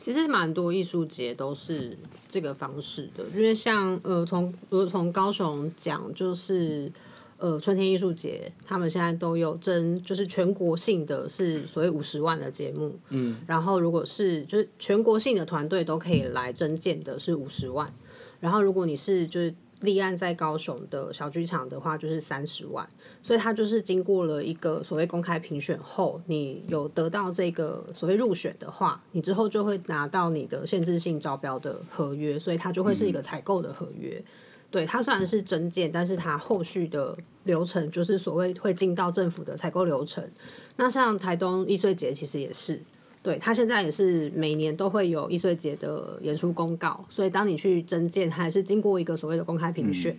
[0.00, 1.96] 其实蛮多艺术节都是
[2.28, 6.90] 这个方式的，因为像呃从如果从高雄讲，就是
[7.36, 17.92] 呃春天艺术节，他们现在都有征，就是全国性的是所谓五十万的节目，嗯，然后如果是就是全国性的团队都可以来征建的是五十万，
[18.40, 19.54] 然后如果你是就是。
[19.82, 22.88] 立案在高雄的小剧场的话，就是三十万，
[23.22, 34.22] 所以它就是经过了一个所谓公开评选后，你有得到这个所谓入选的话，你之后就会拿到你的限制性招标的合约，所以它就会是一个采购的合约。
[34.70, 40.28] 对，它虽然是真件，但是它后续的流程就是所谓会进到政府的采购流程。
[40.76, 42.82] 那像台东易碎节其实也是。
[43.28, 50.16] 对他现在也是每年都会有易碎节的演出公告，所以当你去征件，还是经过一个所谓的公开评选，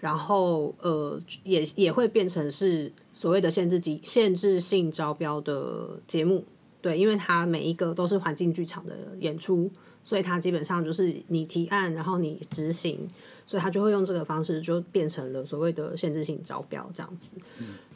[0.00, 6.44] 然后呃也也会变成是所谓的限制级限制性招标的节目。
[6.82, 9.70] 对，因为它每一个都是环境剧场的演出，
[10.02, 13.06] 所以它基本上就是你提案，然后你执行，
[13.46, 17.36] 所以他就会用这个方式，就变成了所谓的限制性招标这样子。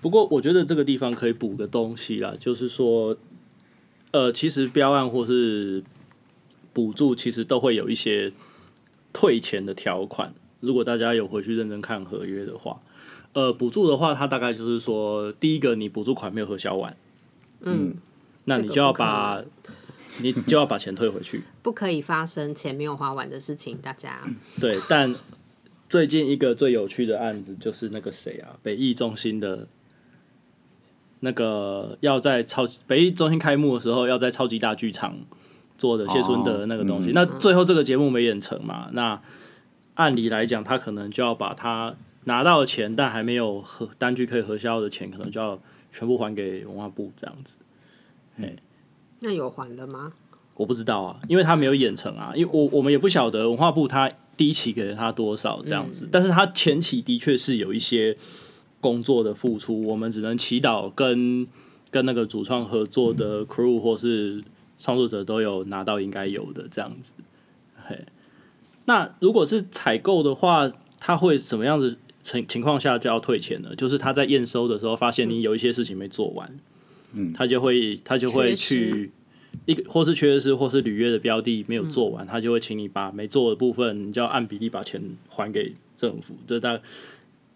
[0.01, 3.17] 不过我觉得这个地方可以补个东西啦，就是说，
[4.15, 5.83] 呃，其实标案或是
[6.73, 8.33] 补助，其实都会有一些
[9.13, 10.33] 退钱的条款。
[10.61, 12.81] 如果大家有回去认真看合约的话，
[13.33, 16.97] 呃，补助的话，它大概就是说，第一个你补助款没有核销完，
[17.63, 17.97] 嗯，
[18.45, 19.43] 那你就要把
[20.23, 21.43] 你就要把钱退回去。
[21.65, 24.23] 不可以发生钱没有花完的事情，大家。
[24.61, 25.13] 对，但
[25.89, 29.67] 最近一个最有趣的案子就是那个谁啊，北艺中心的。
[31.25, 35.17] 那个要在超北艺中心开幕的时候，要在超级大剧场
[35.77, 38.89] 做的谢春德那个东西，那最后这个节目没演成嘛？
[38.93, 39.21] 那
[39.95, 45.59] 按理来讲，他可能就要把他拿到的钱，但还没有核单据可以核销的钱，可能就要
[45.91, 47.57] 全部还给文化部这样子。
[48.37, 48.55] 嘿，
[49.21, 50.13] 那有还了吗？
[50.55, 58.17] 我不知道啊，因为他没有演成啊，因为我我们也不晓得文化部他第一期给了他多少这样子，但是他前期的确是有一些
[58.85, 61.47] 工作的付出，我们只能祈祷跟
[61.91, 64.45] 跟那个主创合作的 crew 或是
[64.79, 67.15] 创作者都有拿到应该有的这样子。
[67.83, 68.05] 嘿，
[68.85, 70.71] 那如果是采购的话，
[71.01, 73.75] 他会什么样子情情况下就要退钱呢？
[73.75, 76.55] 就是他在验收的时候发现你有一些事情没做完，
[77.15, 79.11] 嗯，他就会他就会去
[79.65, 86.79] 一个或是缺失或是履约的标的没有做完，他就会请你把没做的部分，你就要按比例把钱还给政府，这大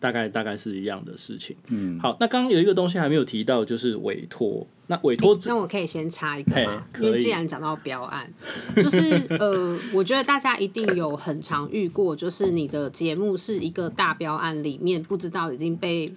[0.00, 1.56] 大概大概是一样的事情。
[1.68, 4.66] 嗯，好，那刚刚有一个东西还没有提到，就是委托。
[4.86, 6.82] 那委托那我可以先插一个吗？
[6.92, 8.32] 嘿可以因为既然讲到标案，
[8.76, 16.10] 就是呃，我觉得大家一定有很常遇过，就是你的节目是一个大标案里面，不知道已经被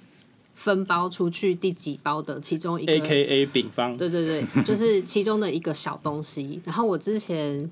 [0.54, 6.62] 分包出去第几包的其中一个 A K A 丙方，对对对， 就是其中的一个小东西。
[6.64, 7.70] 然后我之前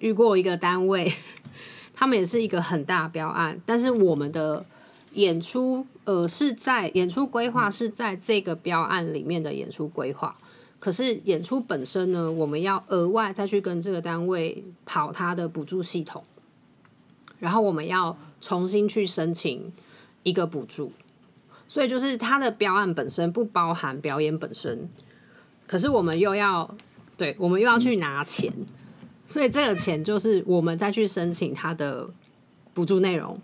[0.00, 1.12] 遇过一个单位，
[1.94, 4.64] 他们也是一个很大标案，但是我们的
[5.12, 10.36] 演出呃是在演出规划是在这个标案里面的演出规划，
[10.78, 16.22] 可是演出本身呢，我们要额外再去跟这个单位跑它的补助系统，
[17.38, 19.72] 然后我们要重新去申请
[20.22, 20.92] 一个补助。
[21.66, 24.88] 所以就是它的标案本身不包含表演本身，
[25.68, 26.76] 可是我们又要
[27.16, 28.52] 对，我们又要去拿钱，
[29.24, 32.10] 所以这个钱就是我们再去申请它的
[32.74, 33.40] 补助内容，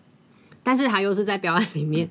[0.67, 2.09] 但是他又是在标案里面，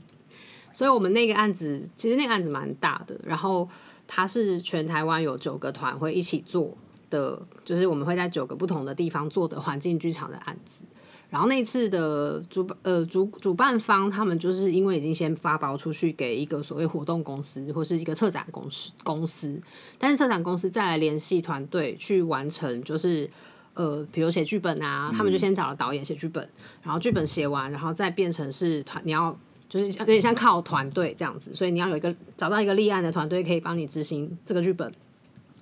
[0.71, 3.67] 所以我们那个案子其实那个案子蛮大的，然后
[4.07, 6.73] 它是全台湾有九个团会一起做
[7.09, 10.85] 的，就是我们会在九个不同的地方做的环境剧场的案子。
[11.29, 19.61] 然后那次的主办呃主主办方，他们就是因为已经先发包出去给一个所谓活动公司或是一个策展公司公司，
[19.97, 23.29] 但是策展公司再来联系团队去完成，就是
[23.75, 26.49] 呃比如写剧本啊，他们就先找了导演写剧本，
[26.81, 29.37] 然后剧本写完，然后再变成是团你要
[29.69, 34.91] 就是有点像靠团队这样子，所以你要有一个找到一个立案的团队可以帮你执行这个剧本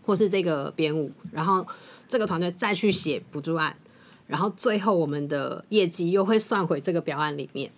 [0.01, 1.65] 或是这个编舞，然后
[2.07, 3.75] 这个团队再去写补助案。
[4.25, 7.69] 然后最后我们的业绩又会算回这个表案里面。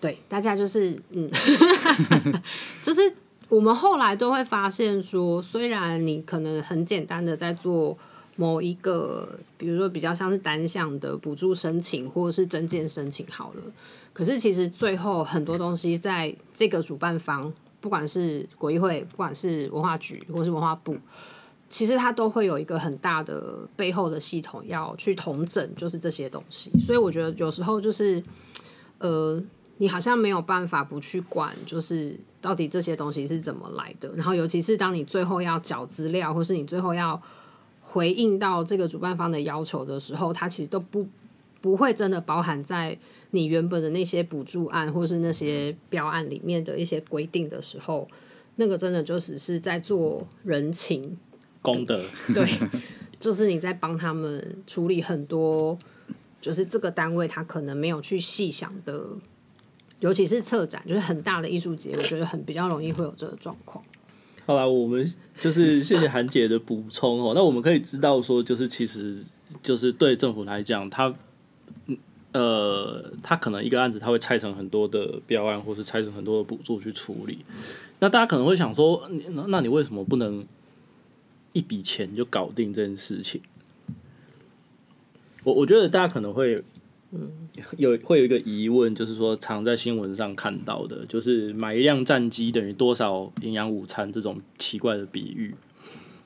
[0.00, 1.28] 对，大家就是嗯，
[2.82, 3.00] 就是
[3.48, 7.98] 我们后来都会发现说，虽然你可能很简单的在做
[8.36, 13.62] 某一个，比如说比较像是单向的补助申请或者是证件申请好了，
[14.12, 20.96] 可是其实最后很多东西在这个主办方，不管是国议会，不管是文化局或是文化部。
[21.68, 26.70] 其实它都会有一个很大的背后的系统要去统整，就是这些东西。
[26.80, 28.22] 所以我觉得有时候就是，
[28.98, 29.42] 呃，
[29.78, 34.08] 你好像没有办法不去管，就是到底这些东西是怎么来的。
[34.14, 37.20] 然后尤其是当你最后要缴资料，或是你最后要
[37.88, 41.06] 回应到这个主办方的要求的时候，它其实都不
[41.60, 42.98] 不会真的包含在
[43.30, 48.08] 你原本的那些补助案或是那些标案里面的一些规定的时候。
[48.56, 51.16] 那个真的就只是在做人情，
[51.60, 52.02] 功德。
[52.34, 52.48] 对，
[53.20, 55.78] 就是你在帮他们处理很多，
[56.40, 59.08] 就是这个单位他可能没有去细想的，
[60.00, 63.84] 尤其是策展，就是很大的艺术节，我觉得很比较容易会有这个状况。
[64.46, 67.32] 好啦，我们就是谢谢韩姐的补充哦。
[67.34, 69.24] 那我们可以知道说，就是其实
[69.60, 71.12] 就是对政府来讲，他
[72.32, 77.44] 呃，他可能一个案子，他会拆成很多的标案，或是拆成很多的补助去处理。
[77.98, 80.46] 那大家可能会想说，那那你为什么不能
[81.52, 83.40] 一笔钱就搞定这件事情？
[85.42, 86.56] 我我觉得大家可能会，
[87.76, 95.54] 有会有一个疑问，就是说常在新闻上看到的，就是买一辆战机等于多少营养午餐这种奇怪的比喻。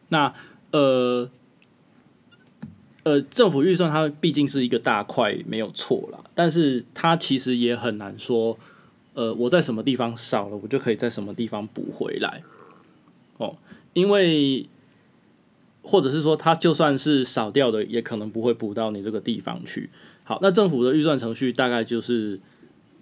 [0.09, 0.34] 那
[0.72, 1.30] 呃
[3.03, 8.59] 呃，政府预算它毕竟是一个大块，没有错啦，但是它其实也很难说，
[9.14, 12.43] 呃，我在什么地方少了，我就可以在什么地方补回来。
[13.38, 13.57] 哦，
[13.95, 14.68] 因为
[15.82, 19.88] 或者是说，它就算是少掉的，也可能不会补到你这个地方去。
[20.30, 22.38] 好，那政府的预算程序大概就是，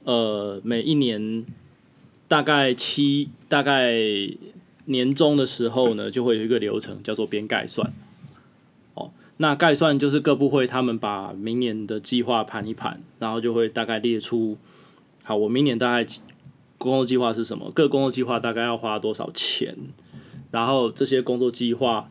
[0.05, 1.45] 呃，每一年
[2.27, 3.93] 大概七大概
[4.87, 7.93] 年终的时候呢，就会有一个流程叫做编概算。
[8.95, 14.57] 哦，那概算就是各部会他们把明年的计划盘一盘，然后就会大概列出，
[15.23, 16.11] 好，我明年大概
[16.79, 19.77] 工作计划是什么，各工作计划大概要花多少钱，
[20.51, 22.09] 然后这些工作计划，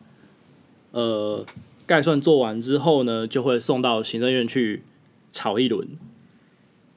[0.92, 1.44] 呃，
[1.86, 4.84] 概算做完之后呢，就会送到行政院去
[5.32, 5.88] 吵一轮，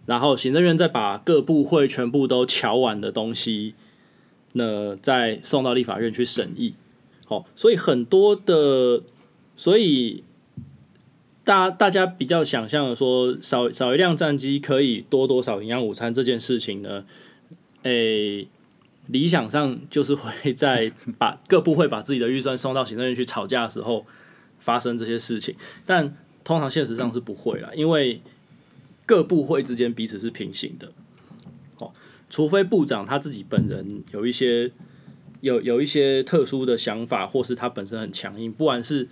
[0.06, 3.76] 然后行政院再把各部会全部都瞧完的东西，
[4.54, 6.74] 那再送到立法院去审议。
[7.26, 9.04] 好，所以很多的，
[9.56, 10.24] 所以
[11.44, 17.06] 大大家比较想象的说，少少一辆战机可以多多少营养午餐这件事情呢？
[17.84, 18.48] 诶、
[19.08, 24.06] 理想上就是会在把各部会把自己的预算送到行政院去吵架的时候
[24.60, 25.56] 发生这些事情，
[25.86, 28.22] 但通常现实上是不会啦，因为
[29.06, 30.92] 各部会之间彼此是平行的。
[31.80, 31.92] 哦，
[32.30, 34.72] 除非部长他自己本人有一些
[35.42, 39.08] 有有一些特殊的想法，或是他本身很强硬，不然是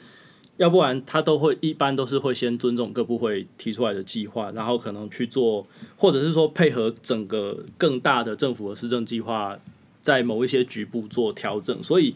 [0.57, 5.65] 要不然他都会一般都是会先尊重各部会提出来的计划，然后可能去做，
[5.97, 9.57] 或者是说配合整个更大的政府的施政计划，
[10.01, 12.13] 在某一些局部做调整，所以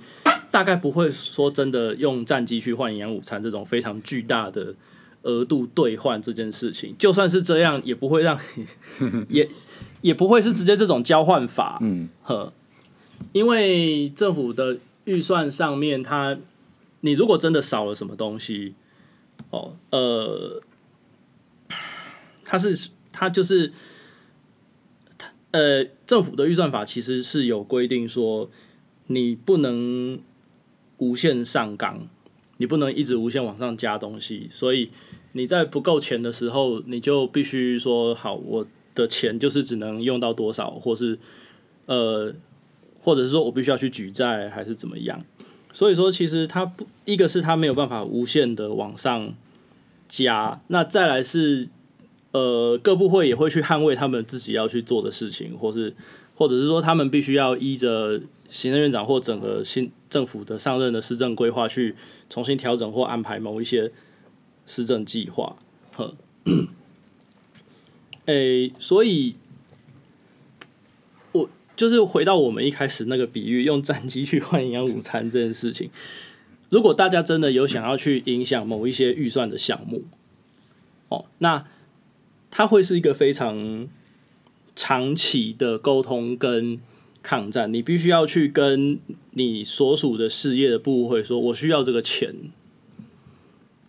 [0.52, 4.76] 大概不会说真的用战机去换营养午餐这种非常巨大的
[5.24, 9.50] 额度兑换这件事情，就算是这样，也不会让你 也
[10.02, 12.54] 也不会是直接这种交换法，嗯，呵，
[13.34, 16.38] 因为政府的预算上面它。
[17.06, 18.76] 你如果真的少了什么东西，
[19.50, 20.64] 哦，呃，
[22.46, 23.74] 它是它就是，
[25.52, 28.50] 呃，政府的预算法其实是有规定说，
[29.08, 30.18] 你不能
[31.00, 32.08] 无限上纲，
[32.58, 34.90] 你不能一直无限往上加东西，所以
[35.32, 41.18] 你在不够钱的时候，你就必须说好，我的钱就是只能用到多少，或是
[41.88, 42.34] 呃，
[43.00, 45.26] 或者是说我必须要去举债，还是怎么样。
[45.74, 49.34] 所以说，其实它不，一个是它没有办法无限的往上
[50.08, 51.68] 加，那再来是，
[52.32, 55.96] 呃，各部会也会去捍卫他们自己要去做的事情，或是
[56.36, 58.22] 或者是说他们必须要依着
[58.54, 61.96] 行政院长或整个新政府的上任的施政规划去
[62.30, 63.92] 重新调整或安排某一些
[64.68, 65.58] 施政计划，
[65.96, 66.14] 呵，
[68.26, 69.36] 诶、所以。
[71.32, 75.90] 我就是回到我们一开始那个比喻，用战机去换营养午餐这件事情。
[76.70, 80.04] 如果大家真的有想要去影响某一些预算的项目，
[81.10, 81.66] 哦，那
[82.52, 83.88] 它会是一个非常
[84.76, 86.80] 长期的沟通跟
[87.24, 87.74] 抗战。
[87.74, 89.00] 你必须要去跟
[89.32, 92.36] 你所属的事业的部会说，我需要这个钱，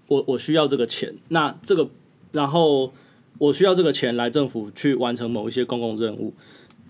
[0.06, 1.14] 我我需要这个钱。
[1.28, 1.90] 那这个，
[2.32, 2.94] 然后
[3.36, 6.32] 我需要这个钱来政府去完成某一些公共任务。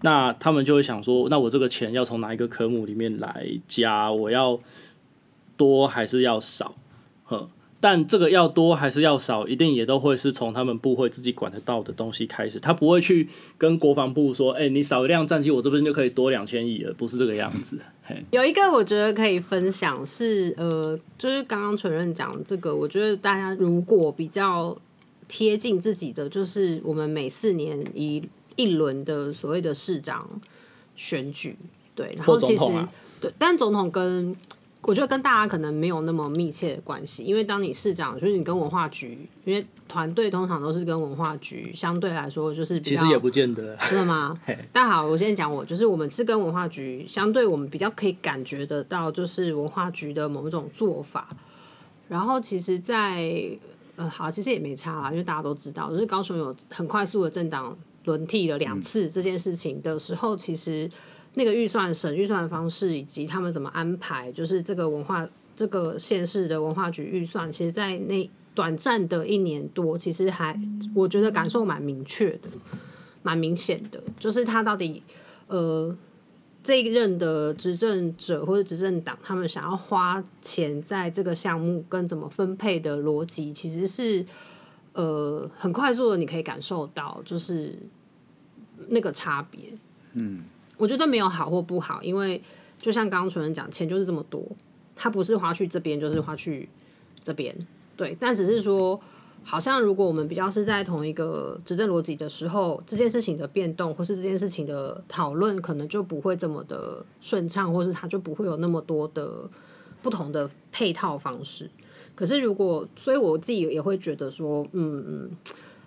[0.02, 4.12] 那他们就会想说，那我这个钱要从哪一个科目里面来加？
[4.12, 4.60] 我要
[5.56, 6.74] 多还是要少？
[7.24, 7.48] 呵，
[7.84, 12.58] 但这个要多还是要少，一定也都会是从他们部会自己管得到的东西开始。
[12.58, 13.28] 他不会去
[13.58, 17.78] 跟国防部说，哎、你少一辆战机，我这边就可以多两千亿了，不是这个样子。
[18.32, 24.74] 有一个我觉得可以分享是，呃，就是刚刚承认讲这个，我觉得大家如果比较
[25.28, 28.26] 贴近自己的，就是我们每四年一
[28.56, 30.26] 一轮的所谓的市长
[30.96, 31.54] 选举，
[31.94, 34.34] 对，然后其实、啊对，但总统跟
[34.86, 43.74] 我觉得跟大家可能没有那么密切的关系，因为当你市长，就是你跟文化局，因为团队通常都是跟文化局相对来说就是比较其实也不见得。
[43.88, 44.58] 真的吗嘿？
[44.72, 51.28] 但好，我先讲我，就是我们是跟文化局相对，我们比较可以感觉得到，就是文化局的某一种做法。
[52.06, 53.32] 然后其实在，
[53.96, 57.74] 呃，好，其实也没差啦，因为大家都知道，就是高雄有很快速的政党
[58.04, 60.86] 轮替了两次这件事情的时候，其实
[61.34, 70.60] 那个预算省预算的方式以及他们怎么安排，就是这个文化这个县市的文化局预算，其实，在那短暂的一年多，其实还
[70.94, 72.48] 我觉得感受蛮明确的。
[73.26, 75.02] 蛮明显的，就是他到底
[75.46, 75.96] 呃
[76.62, 84.26] 这一任的执政者或者执政党，他们想要花钱在这个项目跟怎么分配的逻辑，其实是
[84.92, 87.78] 呃很快速的，你可以感受到就是
[88.88, 89.72] 那个差别。
[90.12, 90.44] 嗯，
[90.76, 92.42] 我觉得没有好或不好，因为
[92.78, 94.44] 就像刚刚纯人讲，钱就是这么多。
[94.96, 96.68] 它不是花去这边就是花去
[97.22, 97.56] 这边，
[97.96, 99.00] 对，但只是说。
[99.46, 109.46] 好像如果我们比较是在同一个执政逻辑的时候，这件事情的变动或是这件事情的讨论，可能就不会这么的顺畅，或是它就不会有那么多的
[110.00, 111.70] 不同的配套方式。
[112.14, 115.30] 可是如果，所以我自己也会觉得说，嗯嗯。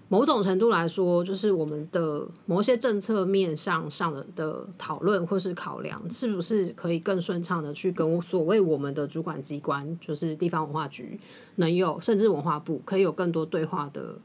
[0.10, 11.20] 某种程度来说，就是我们的某些政策面上上的的讨论或是考量，是不是可以更顺畅的去跟所谓我们的主管机关，就是地方文化局，
[11.56, 14.16] 能有甚至文化部可以有更多对话的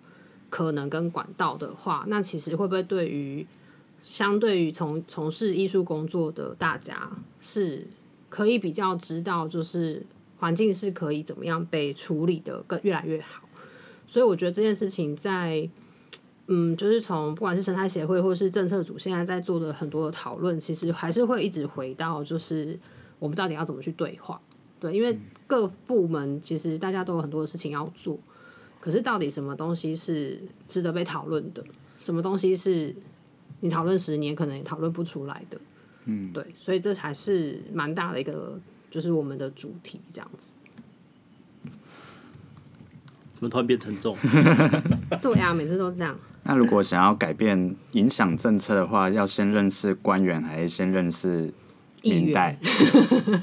[0.49, 3.45] 可能跟管道的话，那其实会不会对于
[4.01, 7.11] 相对于从从事艺术工作的大家，
[7.41, 7.89] 是
[8.29, 10.07] 可以比较知道，就是
[10.39, 13.43] 环境是可以怎么样被处理的更越来越好？
[14.13, 15.67] 所以我觉得这件事情在，
[16.47, 22.79] 嗯，就是从不管是生态协会或是政策组现在在做的很多的讨论，其实还是会一直回到，就是
[23.19, 24.39] 我们到底要怎么去对话？
[24.79, 28.19] 对，因为各部门其实大家都有很多的事情要做，
[28.81, 30.39] 可是到底什么东西是
[30.69, 31.65] 值得被讨论的？
[31.97, 32.95] 什么东西是
[33.61, 35.59] 你讨论十年可能也讨论不出来的？
[36.05, 38.61] 嗯，对，所以这才是蛮大的一个，
[38.91, 40.53] 就是我们的主题这样子。
[43.43, 44.17] 怎么突然变沉重？
[45.21, 46.17] 对啊，每次都这样。
[46.45, 51.53] 那如果想要改变影响政策的话，要先认识官员，还是先认识
[52.05, 52.57] 民代？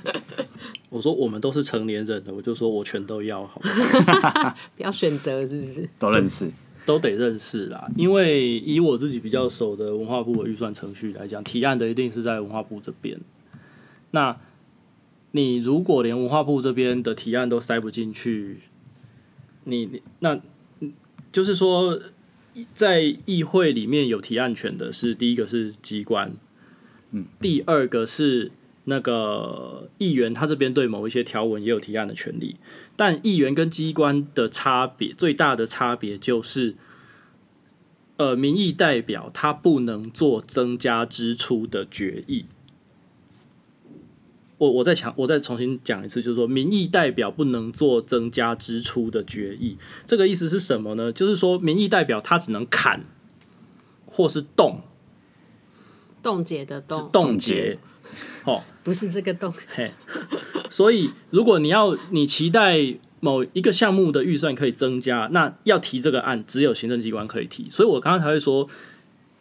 [0.88, 3.60] 我说我们都是成年人了，我就说我全都要，好
[4.78, 5.90] 不要选择，是不是？
[6.00, 6.50] 都认识，
[6.86, 7.86] 都得认识啦。
[7.98, 13.20] 因为以我自己比较熟的文化部的预算程序来讲，提案的一定是在文化部这边。
[14.12, 14.38] 那
[15.32, 18.62] 你如果连文化部这边的提案都塞不进去，
[19.64, 20.40] 你那，
[21.32, 22.00] 就是说，
[22.74, 26.34] 在议会里面有提案权的是第一个是机关，
[27.12, 28.52] 嗯，第二个是
[28.86, 32.56] 那个议员，他这边对某一些条文也有提案的权利，
[32.96, 36.76] 但议员跟机关的差别最大的差别就是，
[38.18, 42.46] 呃，民意代表他不能做增加支出的决议。
[44.60, 49.78] 我我再强，我再重新讲一次，就是说，民意代表不能做增加支出的决议。
[50.06, 51.12] 这个意思是什么呢？
[51.14, 53.06] 就是说，民意代表他只能砍，
[54.06, 54.82] 或是冻，
[56.22, 57.80] 冻结的冻，冻结。
[58.44, 59.54] 哦，不是这个冻。
[59.70, 59.94] 嘿，
[60.70, 67.70] 所以如果你要你期待某一个项目的预算可以增加，那要提这个案，只有行政机关可以提。
[67.70, 68.70] 所以我刚刚才会说。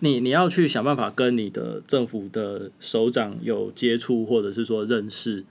[0.00, 5.44] 你你要去想办法跟你的政府的首长有接触，或者是说认识，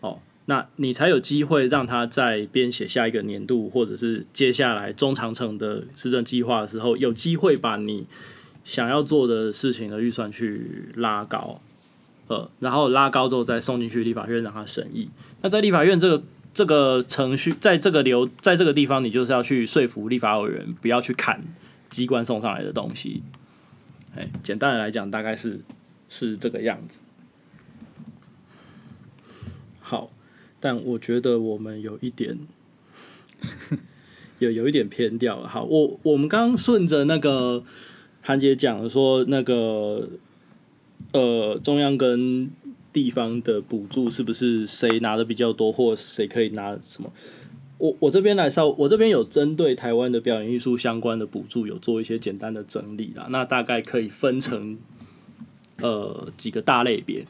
[0.00, 8.06] 哦，那你才有机会让他在编写下一个年度，或者是接下来中长程的施政计划的时候，有机会把你
[8.64, 11.60] 想要做的事情的预算去拉高，
[12.28, 15.08] 呃，然后拉高之后再送进去立法院让他审议。
[15.42, 16.22] 那在立法院这个
[16.54, 21.42] 这个程序，在这个流在这个地方，你就是要去说服立法委员不要去砍
[21.90, 23.22] 机关送上来的东西。
[24.16, 25.60] 哎，简单的来讲，大概是
[26.08, 27.02] 是这个样子。
[29.78, 30.10] 好，
[30.58, 32.38] 但我觉得我们有一点
[34.38, 35.46] 有有一点偏掉了。
[35.46, 37.62] 好，我我们刚顺着那个
[38.22, 40.08] 韩姐讲的说，那个
[41.12, 42.50] 呃，中央跟
[42.92, 47.12] 地方的补助是不是谁拿的比较多，或谁可以拿什么？
[47.78, 53.26] 我我这边来稍，我这边有针对台湾的表演艺术相关的补助，有做一些简单的整理啦。
[53.28, 54.78] 那大概可以分成
[55.82, 57.26] 呃几个大类别，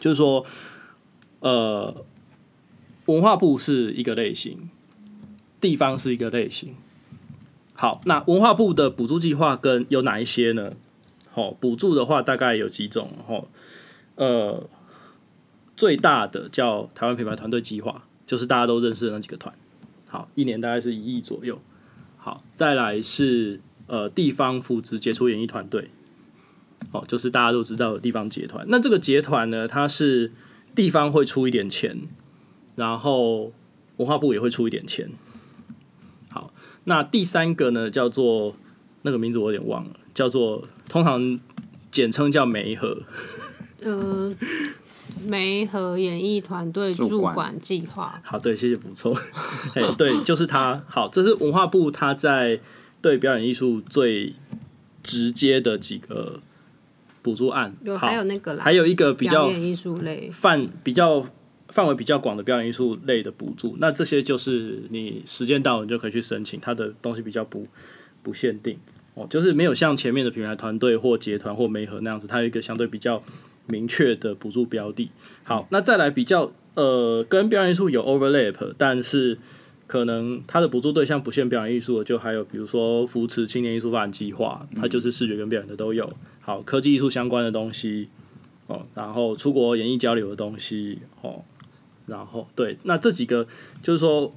[0.00, 0.44] 就是说，
[1.38, 2.04] 呃，
[3.04, 4.68] 文化部是一个类型，
[5.60, 6.74] 地方是一个类型。
[7.74, 10.72] 好，那文化部的补助计划跟有哪一些呢？
[11.30, 13.48] 好，补助的话大概有几种，吼，
[14.16, 14.68] 呃，
[15.76, 19.54] 最大的叫台湾品牌团队计划，就是大家都认识的那几个团。
[20.06, 21.60] 好，一年大概是一亿左右。
[22.16, 25.90] 好，再来是呃地方扶植杰出演艺团队，
[26.92, 28.64] 哦，就是大家都知道的地方结团。
[28.68, 30.32] 那这个结团呢，它是
[30.74, 32.02] 地方会出一点钱，
[32.74, 33.52] 然后
[33.96, 35.10] 文化部也会出一点钱。
[36.28, 36.52] 好，
[36.84, 38.56] 那第三个呢，叫做
[39.02, 41.38] 那个名字我有点忘了，叫做通常
[41.90, 43.02] 简称叫梅河。
[43.82, 44.34] 呃。
[45.24, 49.16] 梅和演艺团队驻馆计划，好，对，谢谢补充。
[49.74, 50.84] 哎，对，就是他。
[50.88, 52.60] 好，这是文化部他在
[53.00, 54.34] 对表演艺术最
[55.02, 56.40] 直接的几个
[57.22, 57.74] 补助案。
[57.82, 61.26] 有还有那个，还有一个比较艺术类范比较
[61.68, 63.76] 范围比较广的表演艺术类的补助。
[63.78, 67.66] 那这些就是你时间到，你就可以去申请，它的东西比较不
[68.22, 68.78] 不限定
[69.14, 73.22] 哦，就是没有像前面的品牌团队或结团或媒合那样子，它有一个相对比较。
[73.66, 75.10] 明确的补助标的，
[75.44, 79.38] 好，那再来比较呃跟表演艺术有 overlap，但是
[79.86, 86.12] 可能它的补助对象不限表演艺术的，就还有比如说扶持青年艺术发展计划，它就是视觉跟表演的都有。
[86.40, 88.08] 好，科技艺术相关的东西
[88.66, 91.42] 哦，然后出国演艺交流的东西哦，
[92.06, 93.46] 然后对，那这几个
[93.82, 94.32] 就是说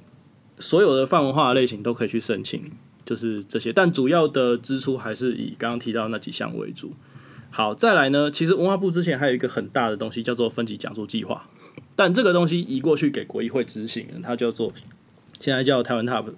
[0.58, 2.70] 所有的泛文化的类型都可以去申请，
[3.04, 6.92] 就是这些，但主要的支出还是以刚刚提到那几项为主。
[7.50, 11.48] 好，再来呢，其实文化部之前还有一个很大的东西叫做分级讲座计划，
[11.96, 14.72] 但这个东西移过去给国议会执行，它叫做
[15.40, 16.32] 现在叫台湾 TOP，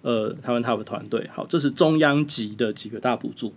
[0.00, 1.28] 呃，台湾 TOP 团队。
[1.32, 3.54] 好，这是中央级的几个大补助。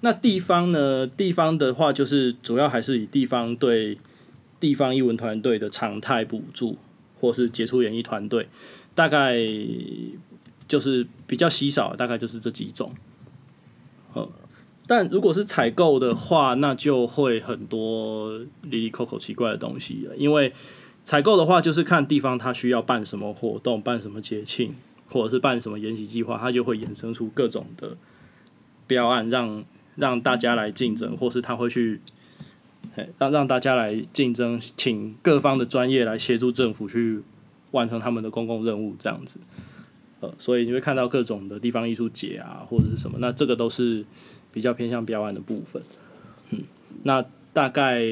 [0.00, 1.06] 那地方呢？
[1.06, 3.98] 地方的话，就是主要还是以地方对
[4.60, 6.78] 地方艺文团队的常态补助，
[7.20, 8.48] 或是杰出演艺团队，
[8.94, 9.38] 大概
[10.68, 12.92] 就是比较稀少，大概就是这几种。
[14.14, 14.28] 呃，
[14.88, 20.16] 但如果是采购的话，那就会很多离离扣扣奇怪的东西了。
[20.16, 20.52] 因为
[21.04, 24.74] 采购的话，就是看地方它需要办什么活动、办什么节庆，
[25.08, 27.96] 或者是办什么研习计划，它就会衍生出各种的
[28.88, 29.64] 标案让。
[29.98, 32.00] 让大家来竞争，或是他会去，
[33.18, 37.20] 让让大家来竞争，请各方的专业来协助政府去
[37.72, 39.40] 完成他们的公共任务，这样子。
[40.20, 44.04] 呃，所以你会看到各种的地方艺术节啊，或者是什么，那这个都是
[44.52, 45.82] 比较偏向标案的部分。
[46.50, 46.60] 嗯，
[47.04, 48.04] 那大概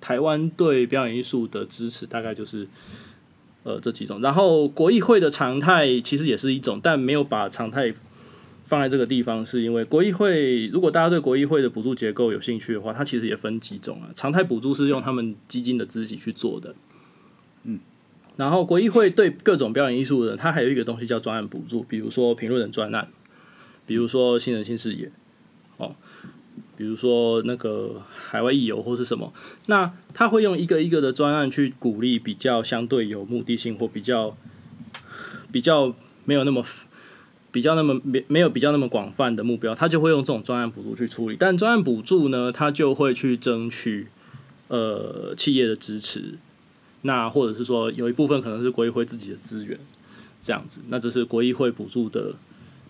[0.00, 2.66] 台湾对表演艺术的支持，大概就是
[3.64, 4.20] 呃这几种。
[4.20, 7.94] 然后国议会的常态其实也是一种，但没有把常态。
[8.68, 10.66] 放在这个地方，是因为国议会。
[10.72, 14.10] 如果大家对国议会的补助结构有兴趣的话，它其实也分几种啊。
[14.12, 16.74] 常态补助是用他们基金的资己去做的，
[17.62, 17.78] 嗯。
[18.34, 23.06] 然后国议会对各种表演艺术的，它还有一个东西叫专案补助，比如说评论人专案，
[23.86, 25.12] 比如说新人新视野，
[25.76, 25.94] 哦，
[26.76, 29.32] 比如说那个海外艺游或是什么，
[29.66, 34.36] 那他会用一个一个的专案去鼓励比较相对有目的性或比较
[35.52, 36.64] 比较没有那么。
[37.52, 41.36] 比较那么没没有比较那么广泛的目标，他就会用这种专案补助去处理。
[41.38, 44.08] 但专案补助呢，他就会去争取
[44.68, 46.34] 呃企业的支持，
[47.00, 49.78] 那或者是说有一部分可能是国议会自己的资源
[50.42, 50.82] 这样子。
[50.88, 52.34] 那这是国议会补助的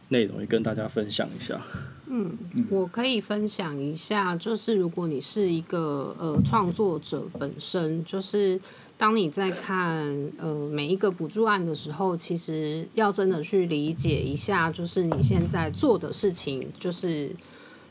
[0.09, 1.61] 内容，也跟大家分享一下。
[2.09, 2.39] 嗯，
[2.71, 8.61] 我可以分享一下，就是如果你是一个呃创作者本身，就是
[8.97, 17.35] 当你在看呃每一个补助案的时候，其实要真的去理解一下，就是你现在做的事情就是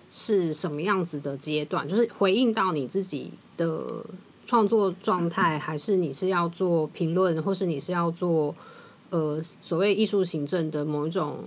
[0.10, 4.06] 是什么样子的阶段，就是回应到你自己的
[4.46, 8.56] 创作状态，还是你是要做评论，或是你是要做
[9.10, 11.44] 呃所谓艺术行政的某一种。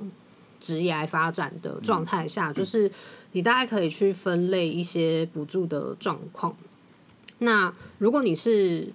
[0.60, 2.90] 职业发展的状态下，就是
[3.32, 6.56] 你大概可以去分类一些补助的状况。
[7.38, 8.88] 那如果你是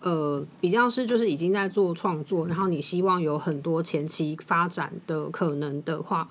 [0.00, 6.28] 呃比较是就是已经在做创作，然后你希望有很多前期发展的可能的话，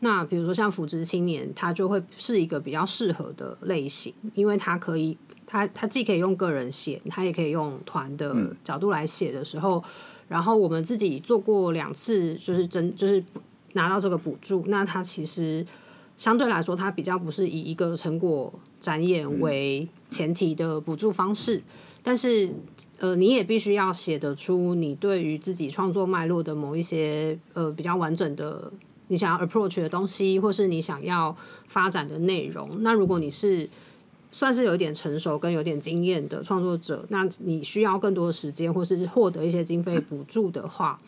[0.00, 5.16] 那比如说像扶植青年，它就会是一个比较适合的类型，因为它可以，
[5.46, 9.82] 它它既可以用个人写，它也可以用团的角度来写的时候，
[10.28, 13.24] 然后我们自己做过两次，就是真就是。
[13.74, 15.64] 拿到这个补助，那它其实
[16.16, 21.62] 相对来说，它比较不是以一个成果展演为前提的补助方式。
[22.02, 22.50] 但是，
[22.98, 28.72] 呃，你也必须要写得出你对于自己创作脉络的某一些呃比较完整的
[29.08, 32.82] 你想要 approach 的东西，或是你想要发展的内容。
[32.82, 33.68] 那如果你是
[34.30, 40.98] 算是有一点成熟跟有点经验的创作者，那你需要更多的时间，或是获得一些经费补助的话。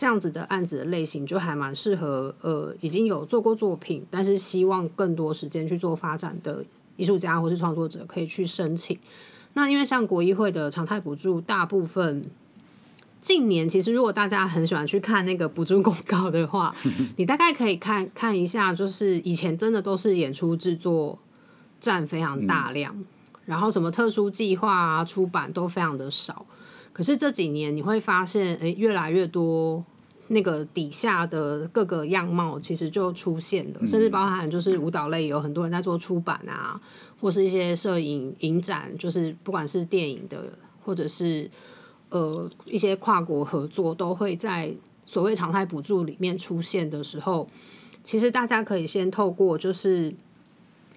[0.00, 6.64] 这样子的案子的类型就还蛮适合，呃，已经有做过作品，但是希望更多时间去做发展的
[6.96, 8.98] 艺术家或是创作者可以去申请。
[9.52, 12.24] 那因为像国议会的常态补助，大部分
[13.20, 16.74] 近年其实如果大家很喜欢去看那个补助公告的话，
[17.18, 21.18] 你大概可以看看一下，就是以前真的都是演出制作
[21.78, 23.04] 占非常大量，
[23.44, 26.46] 然后什么特殊计划啊、出版都非常的少。
[26.92, 29.82] 可是这几年你会发现，诶，越来越多
[30.28, 36.80] 那个底下的各个样貌其实就出现了，甚至包含就是舞蹈类有很多人在做出版啊，
[37.20, 40.52] 或是一些摄影影展，就是不管是电影的，
[40.84, 41.48] 或者是
[42.10, 44.74] 呃一些跨国合作，都会在
[45.06, 47.46] 所谓常态补助里面出现的时候，
[48.02, 50.14] 其实大家可以先透过就是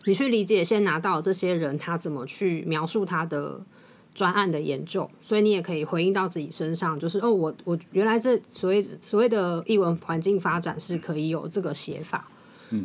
[0.06, 3.62] 你去理解，先拿到这些人他怎么去描述他的。
[4.14, 12.30] 专案的研究，所以你也可以回应到自己身上，就是哦，我我原来这所谓所谓的译文环境发展是可以有这个写法，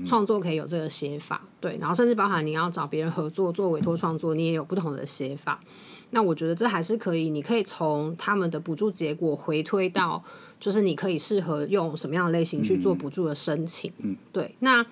[0.07, 5.61] 创作可以有这个写法，对，然后甚至包含你要找别人合作做委托创作，你也有不同的写法。
[6.11, 10.24] 那我觉得这还是可以，你可以从他们的补助结果回推到，
[10.59, 13.93] 就是你可以适合用什么样的类型去做补助的申请。
[13.99, 14.55] 嗯，对。
[14.61, 14.85] 那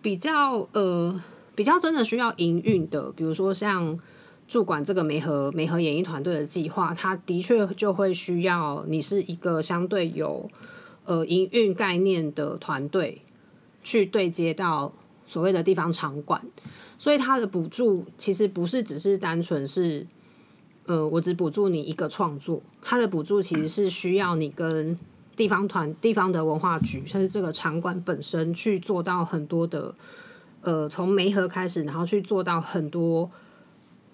[0.00, 1.22] 比较呃
[1.54, 3.98] 比较真的需要营运的，比如说像
[4.46, 10.50] 驻管这个梅和梅和演艺团队的计划，它的确就会需要你是一个相对有
[11.04, 13.22] 呃营运概念的团队
[13.82, 14.92] 去对接到
[15.26, 16.40] 所谓的地方场馆，
[16.98, 20.06] 所以它的补助其实不是只是单纯是。
[20.86, 24.98] 呃，我只补助你一个创作，它的补助其实是需要你跟
[25.34, 29.94] 地方团、地方的文化局，甚至这个场馆本身去做到很多的，
[30.60, 33.30] 呃，从媒合开始，然后去做到很多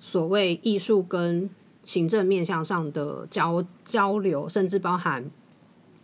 [0.01, 1.49] 所谓艺术跟
[1.85, 5.25] 行政面向上的交交流，甚至包含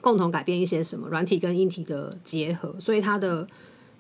[0.01, 3.49] 共同改变一些什么软体跟硬体的结合，所以它的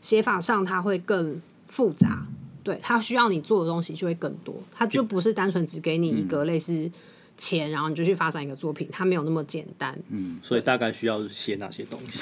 [0.01, 2.27] 写法上它会更复杂。
[2.63, 6.91] 对它需要你做的东西就会更多，它就不是单纯只给你一个类似
[7.37, 9.97] 钱，然后你就去发展一个作品，它没有那么简单。
[10.09, 12.19] 嗯，所以大概需要写哪些东西？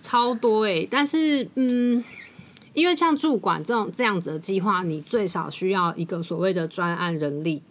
[0.00, 2.04] 超多哎，但是嗯，
[2.78, 7.62] 因为像驻馆这种这样子的计划，你最少需要一个所谓的专案人力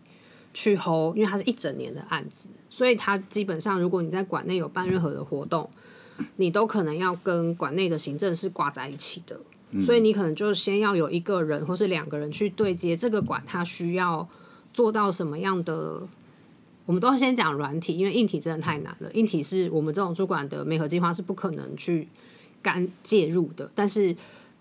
[0.53, 5.69] 去 hold，因为它是一整年的案子，所以它基本上如果你在馆内有办任何的活动，
[6.35, 9.39] 你都可能要跟馆内的行政是挂在一起的。
[9.81, 14.27] 所以你可能就先要有一个人或是两个人去对接这个馆，它需要
[14.73, 16.01] 做到什么样的？
[16.85, 19.11] 我们都先讲软体，因为硬体真的太难了。
[19.11, 22.07] 硬体是我们这种主管的美合计划是不可能去
[22.61, 23.69] 干介入的。
[23.75, 24.15] 但是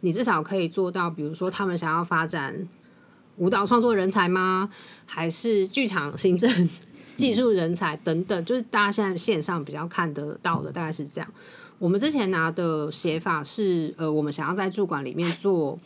[0.06, 2.68] 你至少可以做到，比如说他们想要发展
[3.38, 4.70] 舞蹈创作人才吗？
[5.04, 6.48] 还是剧场行政
[7.18, 8.44] 技术人才等等？
[8.44, 11.28] 就是大家现在线上比较看得到的，大概是这样。
[11.80, 15.76] 我们之前拿的写法是，呃，我们想要在驻馆里面做，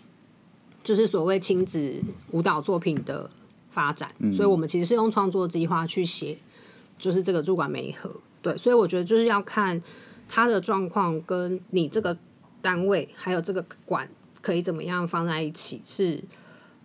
[0.84, 1.94] 就是所谓亲子
[2.32, 3.30] 舞蹈作品的
[3.70, 6.36] 发展，所以我们其实是用创作计划去写，
[6.98, 8.10] 就是这个驻馆媒合，
[8.42, 9.82] 对，所以我觉得就是要看
[10.28, 12.14] 他的状况跟你这个
[12.62, 14.08] 单位还有这个馆
[14.40, 16.22] 可以怎么样放在一起，是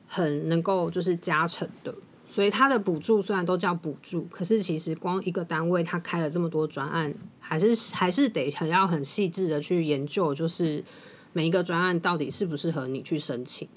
[0.07, 1.93] 很能够就是加成的。
[2.27, 10.83] 所以它的补助虽然都叫补助，可是其实光一个单位它开了这么多专案，还是还是得很要很细致的去研究，就是
[11.31, 13.67] 每一个专案到底适不适合你去申请，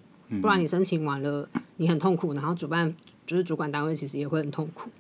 [0.41, 2.93] 不然你申请完了你很痛苦，然后主办
[3.27, 4.91] 就是主管单位其实也会很痛苦。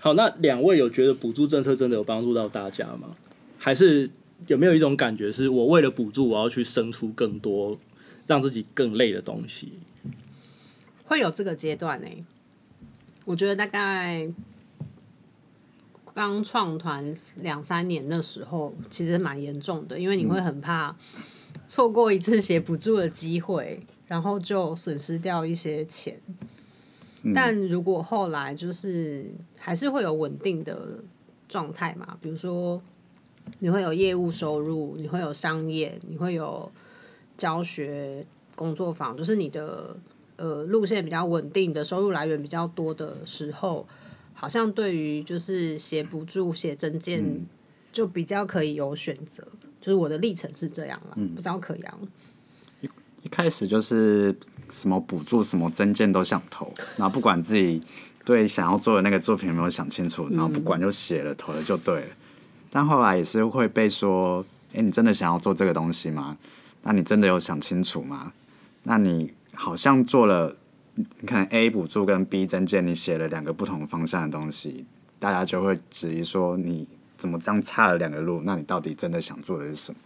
[0.00, 3.08] 好，那两位有觉得补助政策真的有帮助到大家吗？
[3.56, 4.10] 还是
[4.46, 7.78] 有没有一种感觉是我为了补助我要去生出更多
[8.26, 9.72] 让自己更累的东西？
[11.04, 12.06] 会有这个阶段呢？
[13.24, 14.30] 我觉得大概
[16.14, 20.96] 刚创团两三年的时候，其实蛮严重的，因为你会很怕
[21.66, 26.20] 错过一次写补助的机会，然后就损失掉一些钱。
[27.34, 31.02] 但如果后来就是还是会有稳定的
[31.48, 32.80] 状态嘛，比如说
[33.58, 36.70] 你会有业务收入，你会有商业，你会有
[37.36, 39.96] 教学工作坊，就是你的。
[40.40, 43.84] 呃，路线比较稳定的收入来源比较多的时候，
[44.32, 47.44] 好像对于就是写补助、写证件
[47.90, 49.42] 就比较可以有选择。
[49.80, 52.00] 就是我的历程是这样了，不知道可阳。
[52.80, 52.88] 一
[53.24, 54.32] 一开始就是
[54.70, 57.82] 什么补助、什么证件都想投，然后不管自己
[58.24, 62.06] 对想要做的那个作品有没有想清楚，然后不管就写了，投了就对了。
[62.70, 64.44] 但后来也是会被说
[64.74, 66.36] ：“哎，你真的想要做这个东西吗？
[66.82, 68.32] 那你真的有想清楚吗？
[68.84, 70.56] 那你？”好像做了，
[70.94, 74.86] 你看 A 补助跟 B 增建，你写了两个不同方向的东西，
[75.18, 78.42] 大家就会质疑说你怎么这样差了两个路？
[78.44, 79.98] 那你到底真的想做的是什么？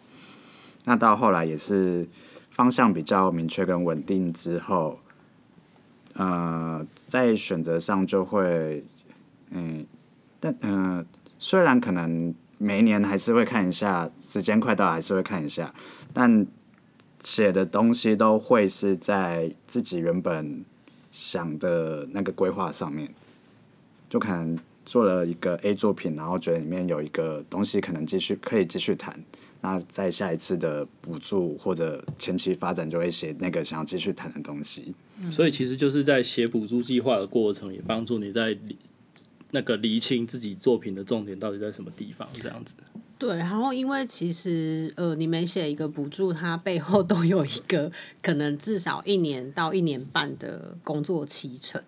[0.85, 2.09] 那到后来也是
[2.51, 5.01] 方向比较明确跟稳定之后，
[6.15, 8.83] 呃，在选择上就会，
[9.51, 9.85] 嗯，
[10.41, 11.05] 但嗯，
[11.39, 15.75] 虽然可能每一年还是会看一下，时间快到还是会看一下，
[16.15, 16.47] 但。
[17.25, 20.65] 写的东西都会是在自己原本
[21.13, 23.09] 想的那个规划上面，
[24.11, 29.23] 就可能做了一个 A 作品，然后觉得里面有一个东西可能继续可以继续谈，
[29.61, 34.93] 那在下一次的补助或者前期发展就会写那个想要继续谈的东西。
[35.31, 38.59] 所以其实就是在写补助计划的过程，也帮助你在
[39.53, 42.75] 那个厘清自己作品的重点到底在什么地方，这样子。
[43.19, 47.89] 对，然后因为其实呃，你每写一个补助，它背后都有一个
[48.21, 51.81] 可能至少一年到一年半的工作期程，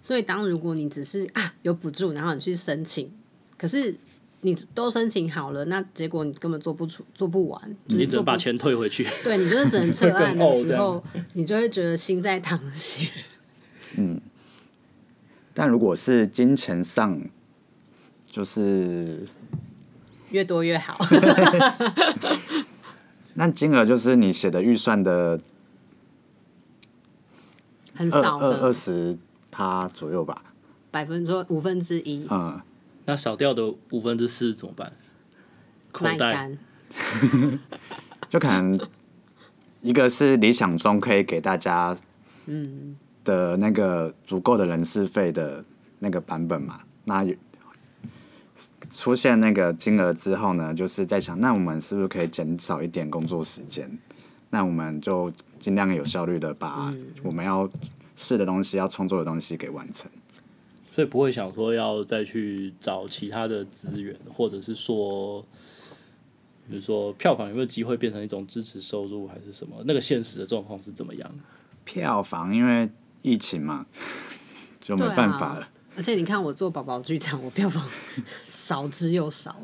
[0.00, 3.10] 所以当如果你只是啊有补助，然后你去申请，
[3.58, 3.96] 可是
[4.42, 9.04] 你都申请好了，那结果你根本做不出、做不完，就是你只能把钱退回去。
[9.24, 11.02] 对你就是只能 撤案的时候，
[11.32, 13.08] 你就会觉得心在淌血。
[15.58, 17.18] 但如果是金钱上，
[18.28, 19.26] 就是
[20.30, 20.98] 越多越好。
[23.32, 25.40] 那金额就是你写的预算的
[27.94, 29.16] 很少二二十
[29.50, 30.42] 趴左右吧。
[30.90, 32.60] 百分之五分之一嗯，
[33.06, 34.92] 那少掉的五分之四怎么办？
[35.90, 36.58] 口袋卖干，
[38.28, 38.78] 就可能
[39.80, 41.96] 一个是理想中可以给大家
[42.44, 42.94] 嗯，
[43.26, 45.62] 的那个足够的人事费的
[45.98, 46.80] 那个版本嘛。
[47.04, 47.34] 那有
[48.90, 53.98] 出现那个金额之后呢，就是在想，那我们是不是可以减少一点工作时间？
[54.48, 57.68] 那我们就尽量有效率的把我们要
[58.14, 60.10] 试的东西、要创作的东西给完成。
[60.86, 65.44] 所以不会想说要再去找其他的资源，或者是说，
[66.66, 69.76] 比如说票房有没有机会变成一种支持收入，还是什么？
[69.84, 71.30] 那个现实的状况是怎么样？
[71.84, 72.88] 票房因为
[73.22, 73.86] 疫情嘛，
[74.80, 75.68] 就没办法了。
[75.96, 77.82] 而且你看我做宝宝剧场，我票房
[78.44, 79.56] 少之又少，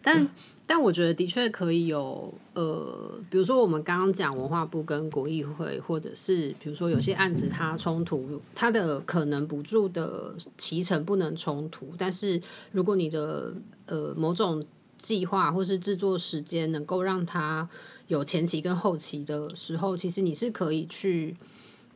[0.00, 0.26] 但
[0.66, 12.40] 但我觉得的确可以有呃，比如说我们刚刚讲文化部跟国议会，或者是比如说有些案子它冲突，它的可能补助的期程不能冲突，但是
[12.72, 13.52] 如果你的
[13.84, 14.64] 呃某种
[14.96, 17.68] 计划或是制作时间能够让它
[18.06, 21.36] 有前期跟后期的时候，其实你是可以去。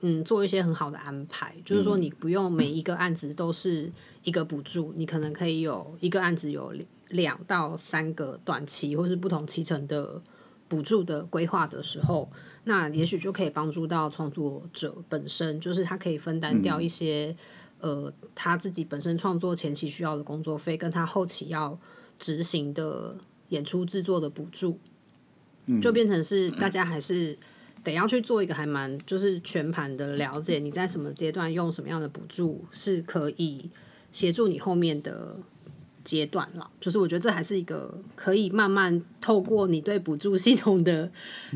[0.06, 3.90] 嗯，做一些很好的安排，就是说你不用每一个案子都是
[4.22, 6.74] 一个补助，你可能可以有一个案子有
[7.08, 10.20] 两到三个短期或是不同期程的
[10.68, 12.30] 补助的规划的时候，
[12.64, 17.34] 那也许就可以帮助到创作者本身，就是他可以分担掉一些、
[17.80, 21.78] 呃他自己本身创作前期需要的工作费，跟他后期要
[22.18, 23.16] 执行的
[23.48, 24.78] 演出制作的补助，
[25.80, 27.38] 就变成是大家还是。
[27.84, 33.70] 得要去做一个还蛮就是全盘的了解，你在什么阶段用什么样的补助是可以
[34.10, 35.36] 协助你后面的
[36.02, 36.70] 阶段了。
[36.80, 41.10] 就是我觉得这还是一个可以慢慢透过你对补助系统的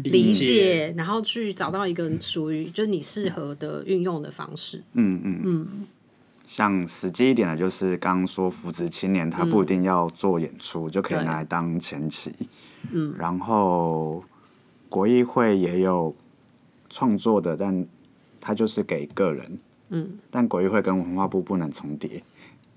[0.04, 4.82] 理解，解然后去找到一个属于就是你适合的运用的方式。
[4.92, 5.86] 嗯嗯嗯。
[6.46, 12.32] 像实际一点的，就是刚刚说扶植青年，他不一定要做演出，就可以拿来当前期。
[12.90, 13.14] 嗯。
[13.18, 14.24] 然后
[14.88, 16.14] 国议会也有
[16.88, 17.86] 创作的，但
[18.40, 19.58] 它就是给个人。
[19.90, 20.18] 嗯。
[20.30, 22.22] 但国议会跟文化部不能重叠。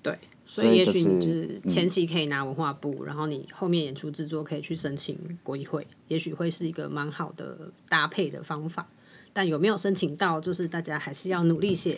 [0.03, 8.87] 对，所所以也许你是就是前期可以拿文化部，然后你后面演出制作可以去申请国议会，也许会是一个蛮好的搭配的方法。
[9.33, 11.97] 但有没有申请到，就是大家还是要努力写。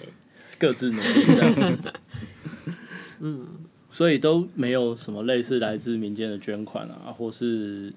[0.60, 1.94] 各自努力这样子。
[3.20, 3.48] 嗯，
[3.92, 7.92] 所以都没有什么类似来自民间的捐款啊，或是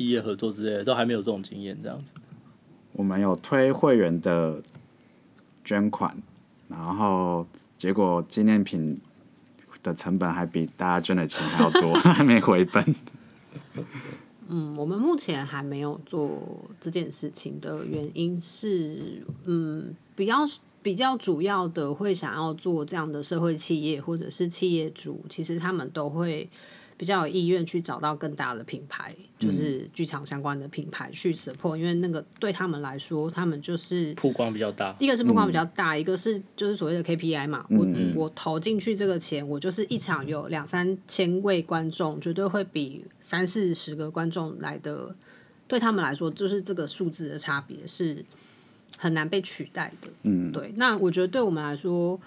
[0.00, 2.14] 异业合作之类的，都还没有这种经验这样子。
[2.92, 4.62] 我们有推会员的
[5.62, 6.16] 捐款，
[6.68, 7.46] 然后
[7.76, 8.98] 结果纪念品
[9.82, 12.82] 的成本还比大家捐的钱还要多，还没回本。
[14.48, 20.38] 嗯，我们目前还没有做这件事情的原因是，嗯，比较
[20.82, 26.50] 比较主要的会想要做这样的社会企业或者是企业主，其实他们都会
[27.00, 37.64] 比较有意愿去找到更大的品牌，就是剧场相关的品牌去 support，因为那个对他们来说，他们就是曝光比较大，一个是曝光比较大，一个是就是所谓的 KPI 嘛。
[37.70, 45.16] 我我投进去这个钱，我就是一场有两三千位观众，绝对会比三四十个观众来的，
[45.66, 48.22] 对他们来说，就是这个数字的差别是
[48.98, 50.08] 很难被取代的。
[50.24, 50.74] 嗯，对。
[50.76, 52.20] 那我觉得对我们来说，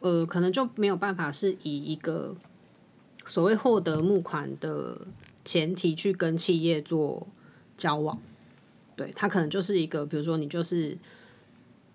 [0.00, 2.34] 呃，可能就没有办法是以一个
[3.26, 4.96] 所谓获得募款的
[5.44, 7.26] 前提去跟企业做
[7.76, 8.18] 交往。
[8.96, 10.96] 对，它可能就是一个，比如说你就是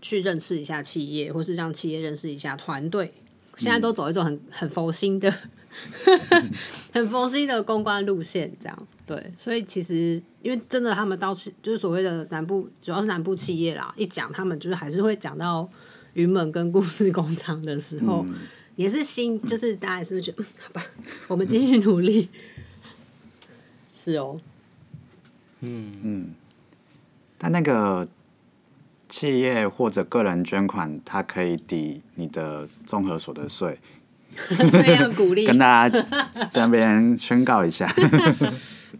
[0.01, 3.11] 去认识一下企业，或是让企业认识一下团队。
[3.57, 5.31] 现在都走一种很很佛心的、
[6.93, 9.31] 很佛心的公关路线，这样对。
[9.37, 15.69] 所以其实因为真的，他们到就是所谓的南部，主要是南部企业啦，一讲他们就是还是会讲到
[16.13, 18.25] 云门跟故事工厂的时候，
[18.81, 20.85] 也是心，就是大家也是觉得，嗯，好吧，
[21.27, 22.29] 我们继续努力。
[23.93, 24.39] 是哦，
[25.59, 26.35] 嗯嗯
[27.37, 28.07] 但那个
[29.07, 33.77] 企业或者个人捐款，它可以抵你的综合所得税，
[34.71, 37.87] 所以要鼓励跟大家这边宣告一下。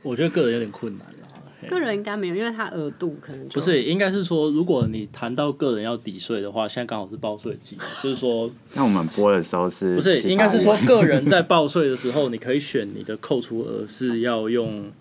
[0.04, 1.21] 我觉得个人有点困难啦，
[1.70, 14.92] 个人应该没有，因为它额度可能不是，应该是说，如果你谈到个人要抵税的话，现在刚好是报税季， 就是说，那我们播的时候是不是应该是说个人在报税的时候，你可以选你的扣除额是要用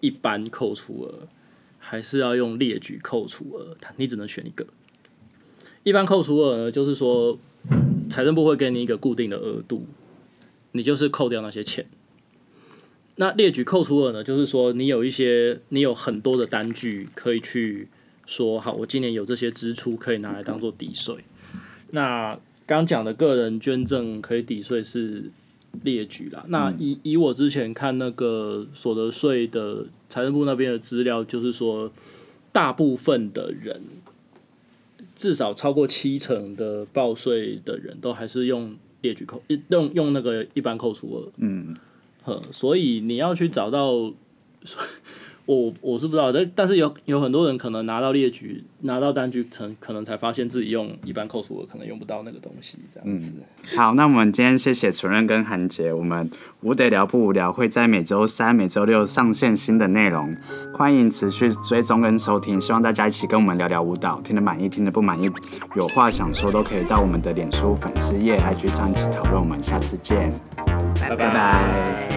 [0.00, 1.28] 一般扣除额，
[1.78, 4.66] 还是要用列举扣除额，你只能选一个。
[5.82, 7.38] 一般扣除额呢，就是说
[8.08, 9.86] 财政部会给你一个固定的额度，
[10.72, 11.86] 你就是扣掉那些钱。
[13.16, 17.88] 那列举扣除额呢，就是说你有一些你有很多的单据可以去
[18.26, 21.16] 说，好，我今年有这些支出可以拿来当做抵税。
[21.90, 25.30] 那刚讲的个人捐赠可以抵税是
[25.82, 26.44] 列举啦。
[26.48, 31.90] 那以以我之前看那个所得税的财政部那边的资料，就是说
[32.52, 33.80] 大部分的人，
[35.14, 41.32] 至少超过七成的报税的人都还是用列举扣，用用那个一般扣除额。
[41.36, 41.74] 嗯，
[42.26, 43.92] 呵，所以你要去找到，
[45.46, 53.36] 我我是不知道，但但是有有很多人可能拿到列举，拿到单据，成可能才发现自己用一般扣除额可能用不到那个东西，这样子。
[53.76, 56.28] 好，那我们今天谢谢纯任跟韩杰，我们
[56.62, 60.36] 无得聊不无聊会在每周三、每周六上线新的内容，
[60.74, 65.30] 欢迎持续追踪跟收听，希望大家一起跟我们聊聊舞蹈，听得满意，听得不满意，
[65.76, 70.32] 有话想说都可以到我们的脸书粉丝页、IG 上一起讨论，我们下次见，
[71.00, 71.10] 拜。
[71.10, 72.15] 拜拜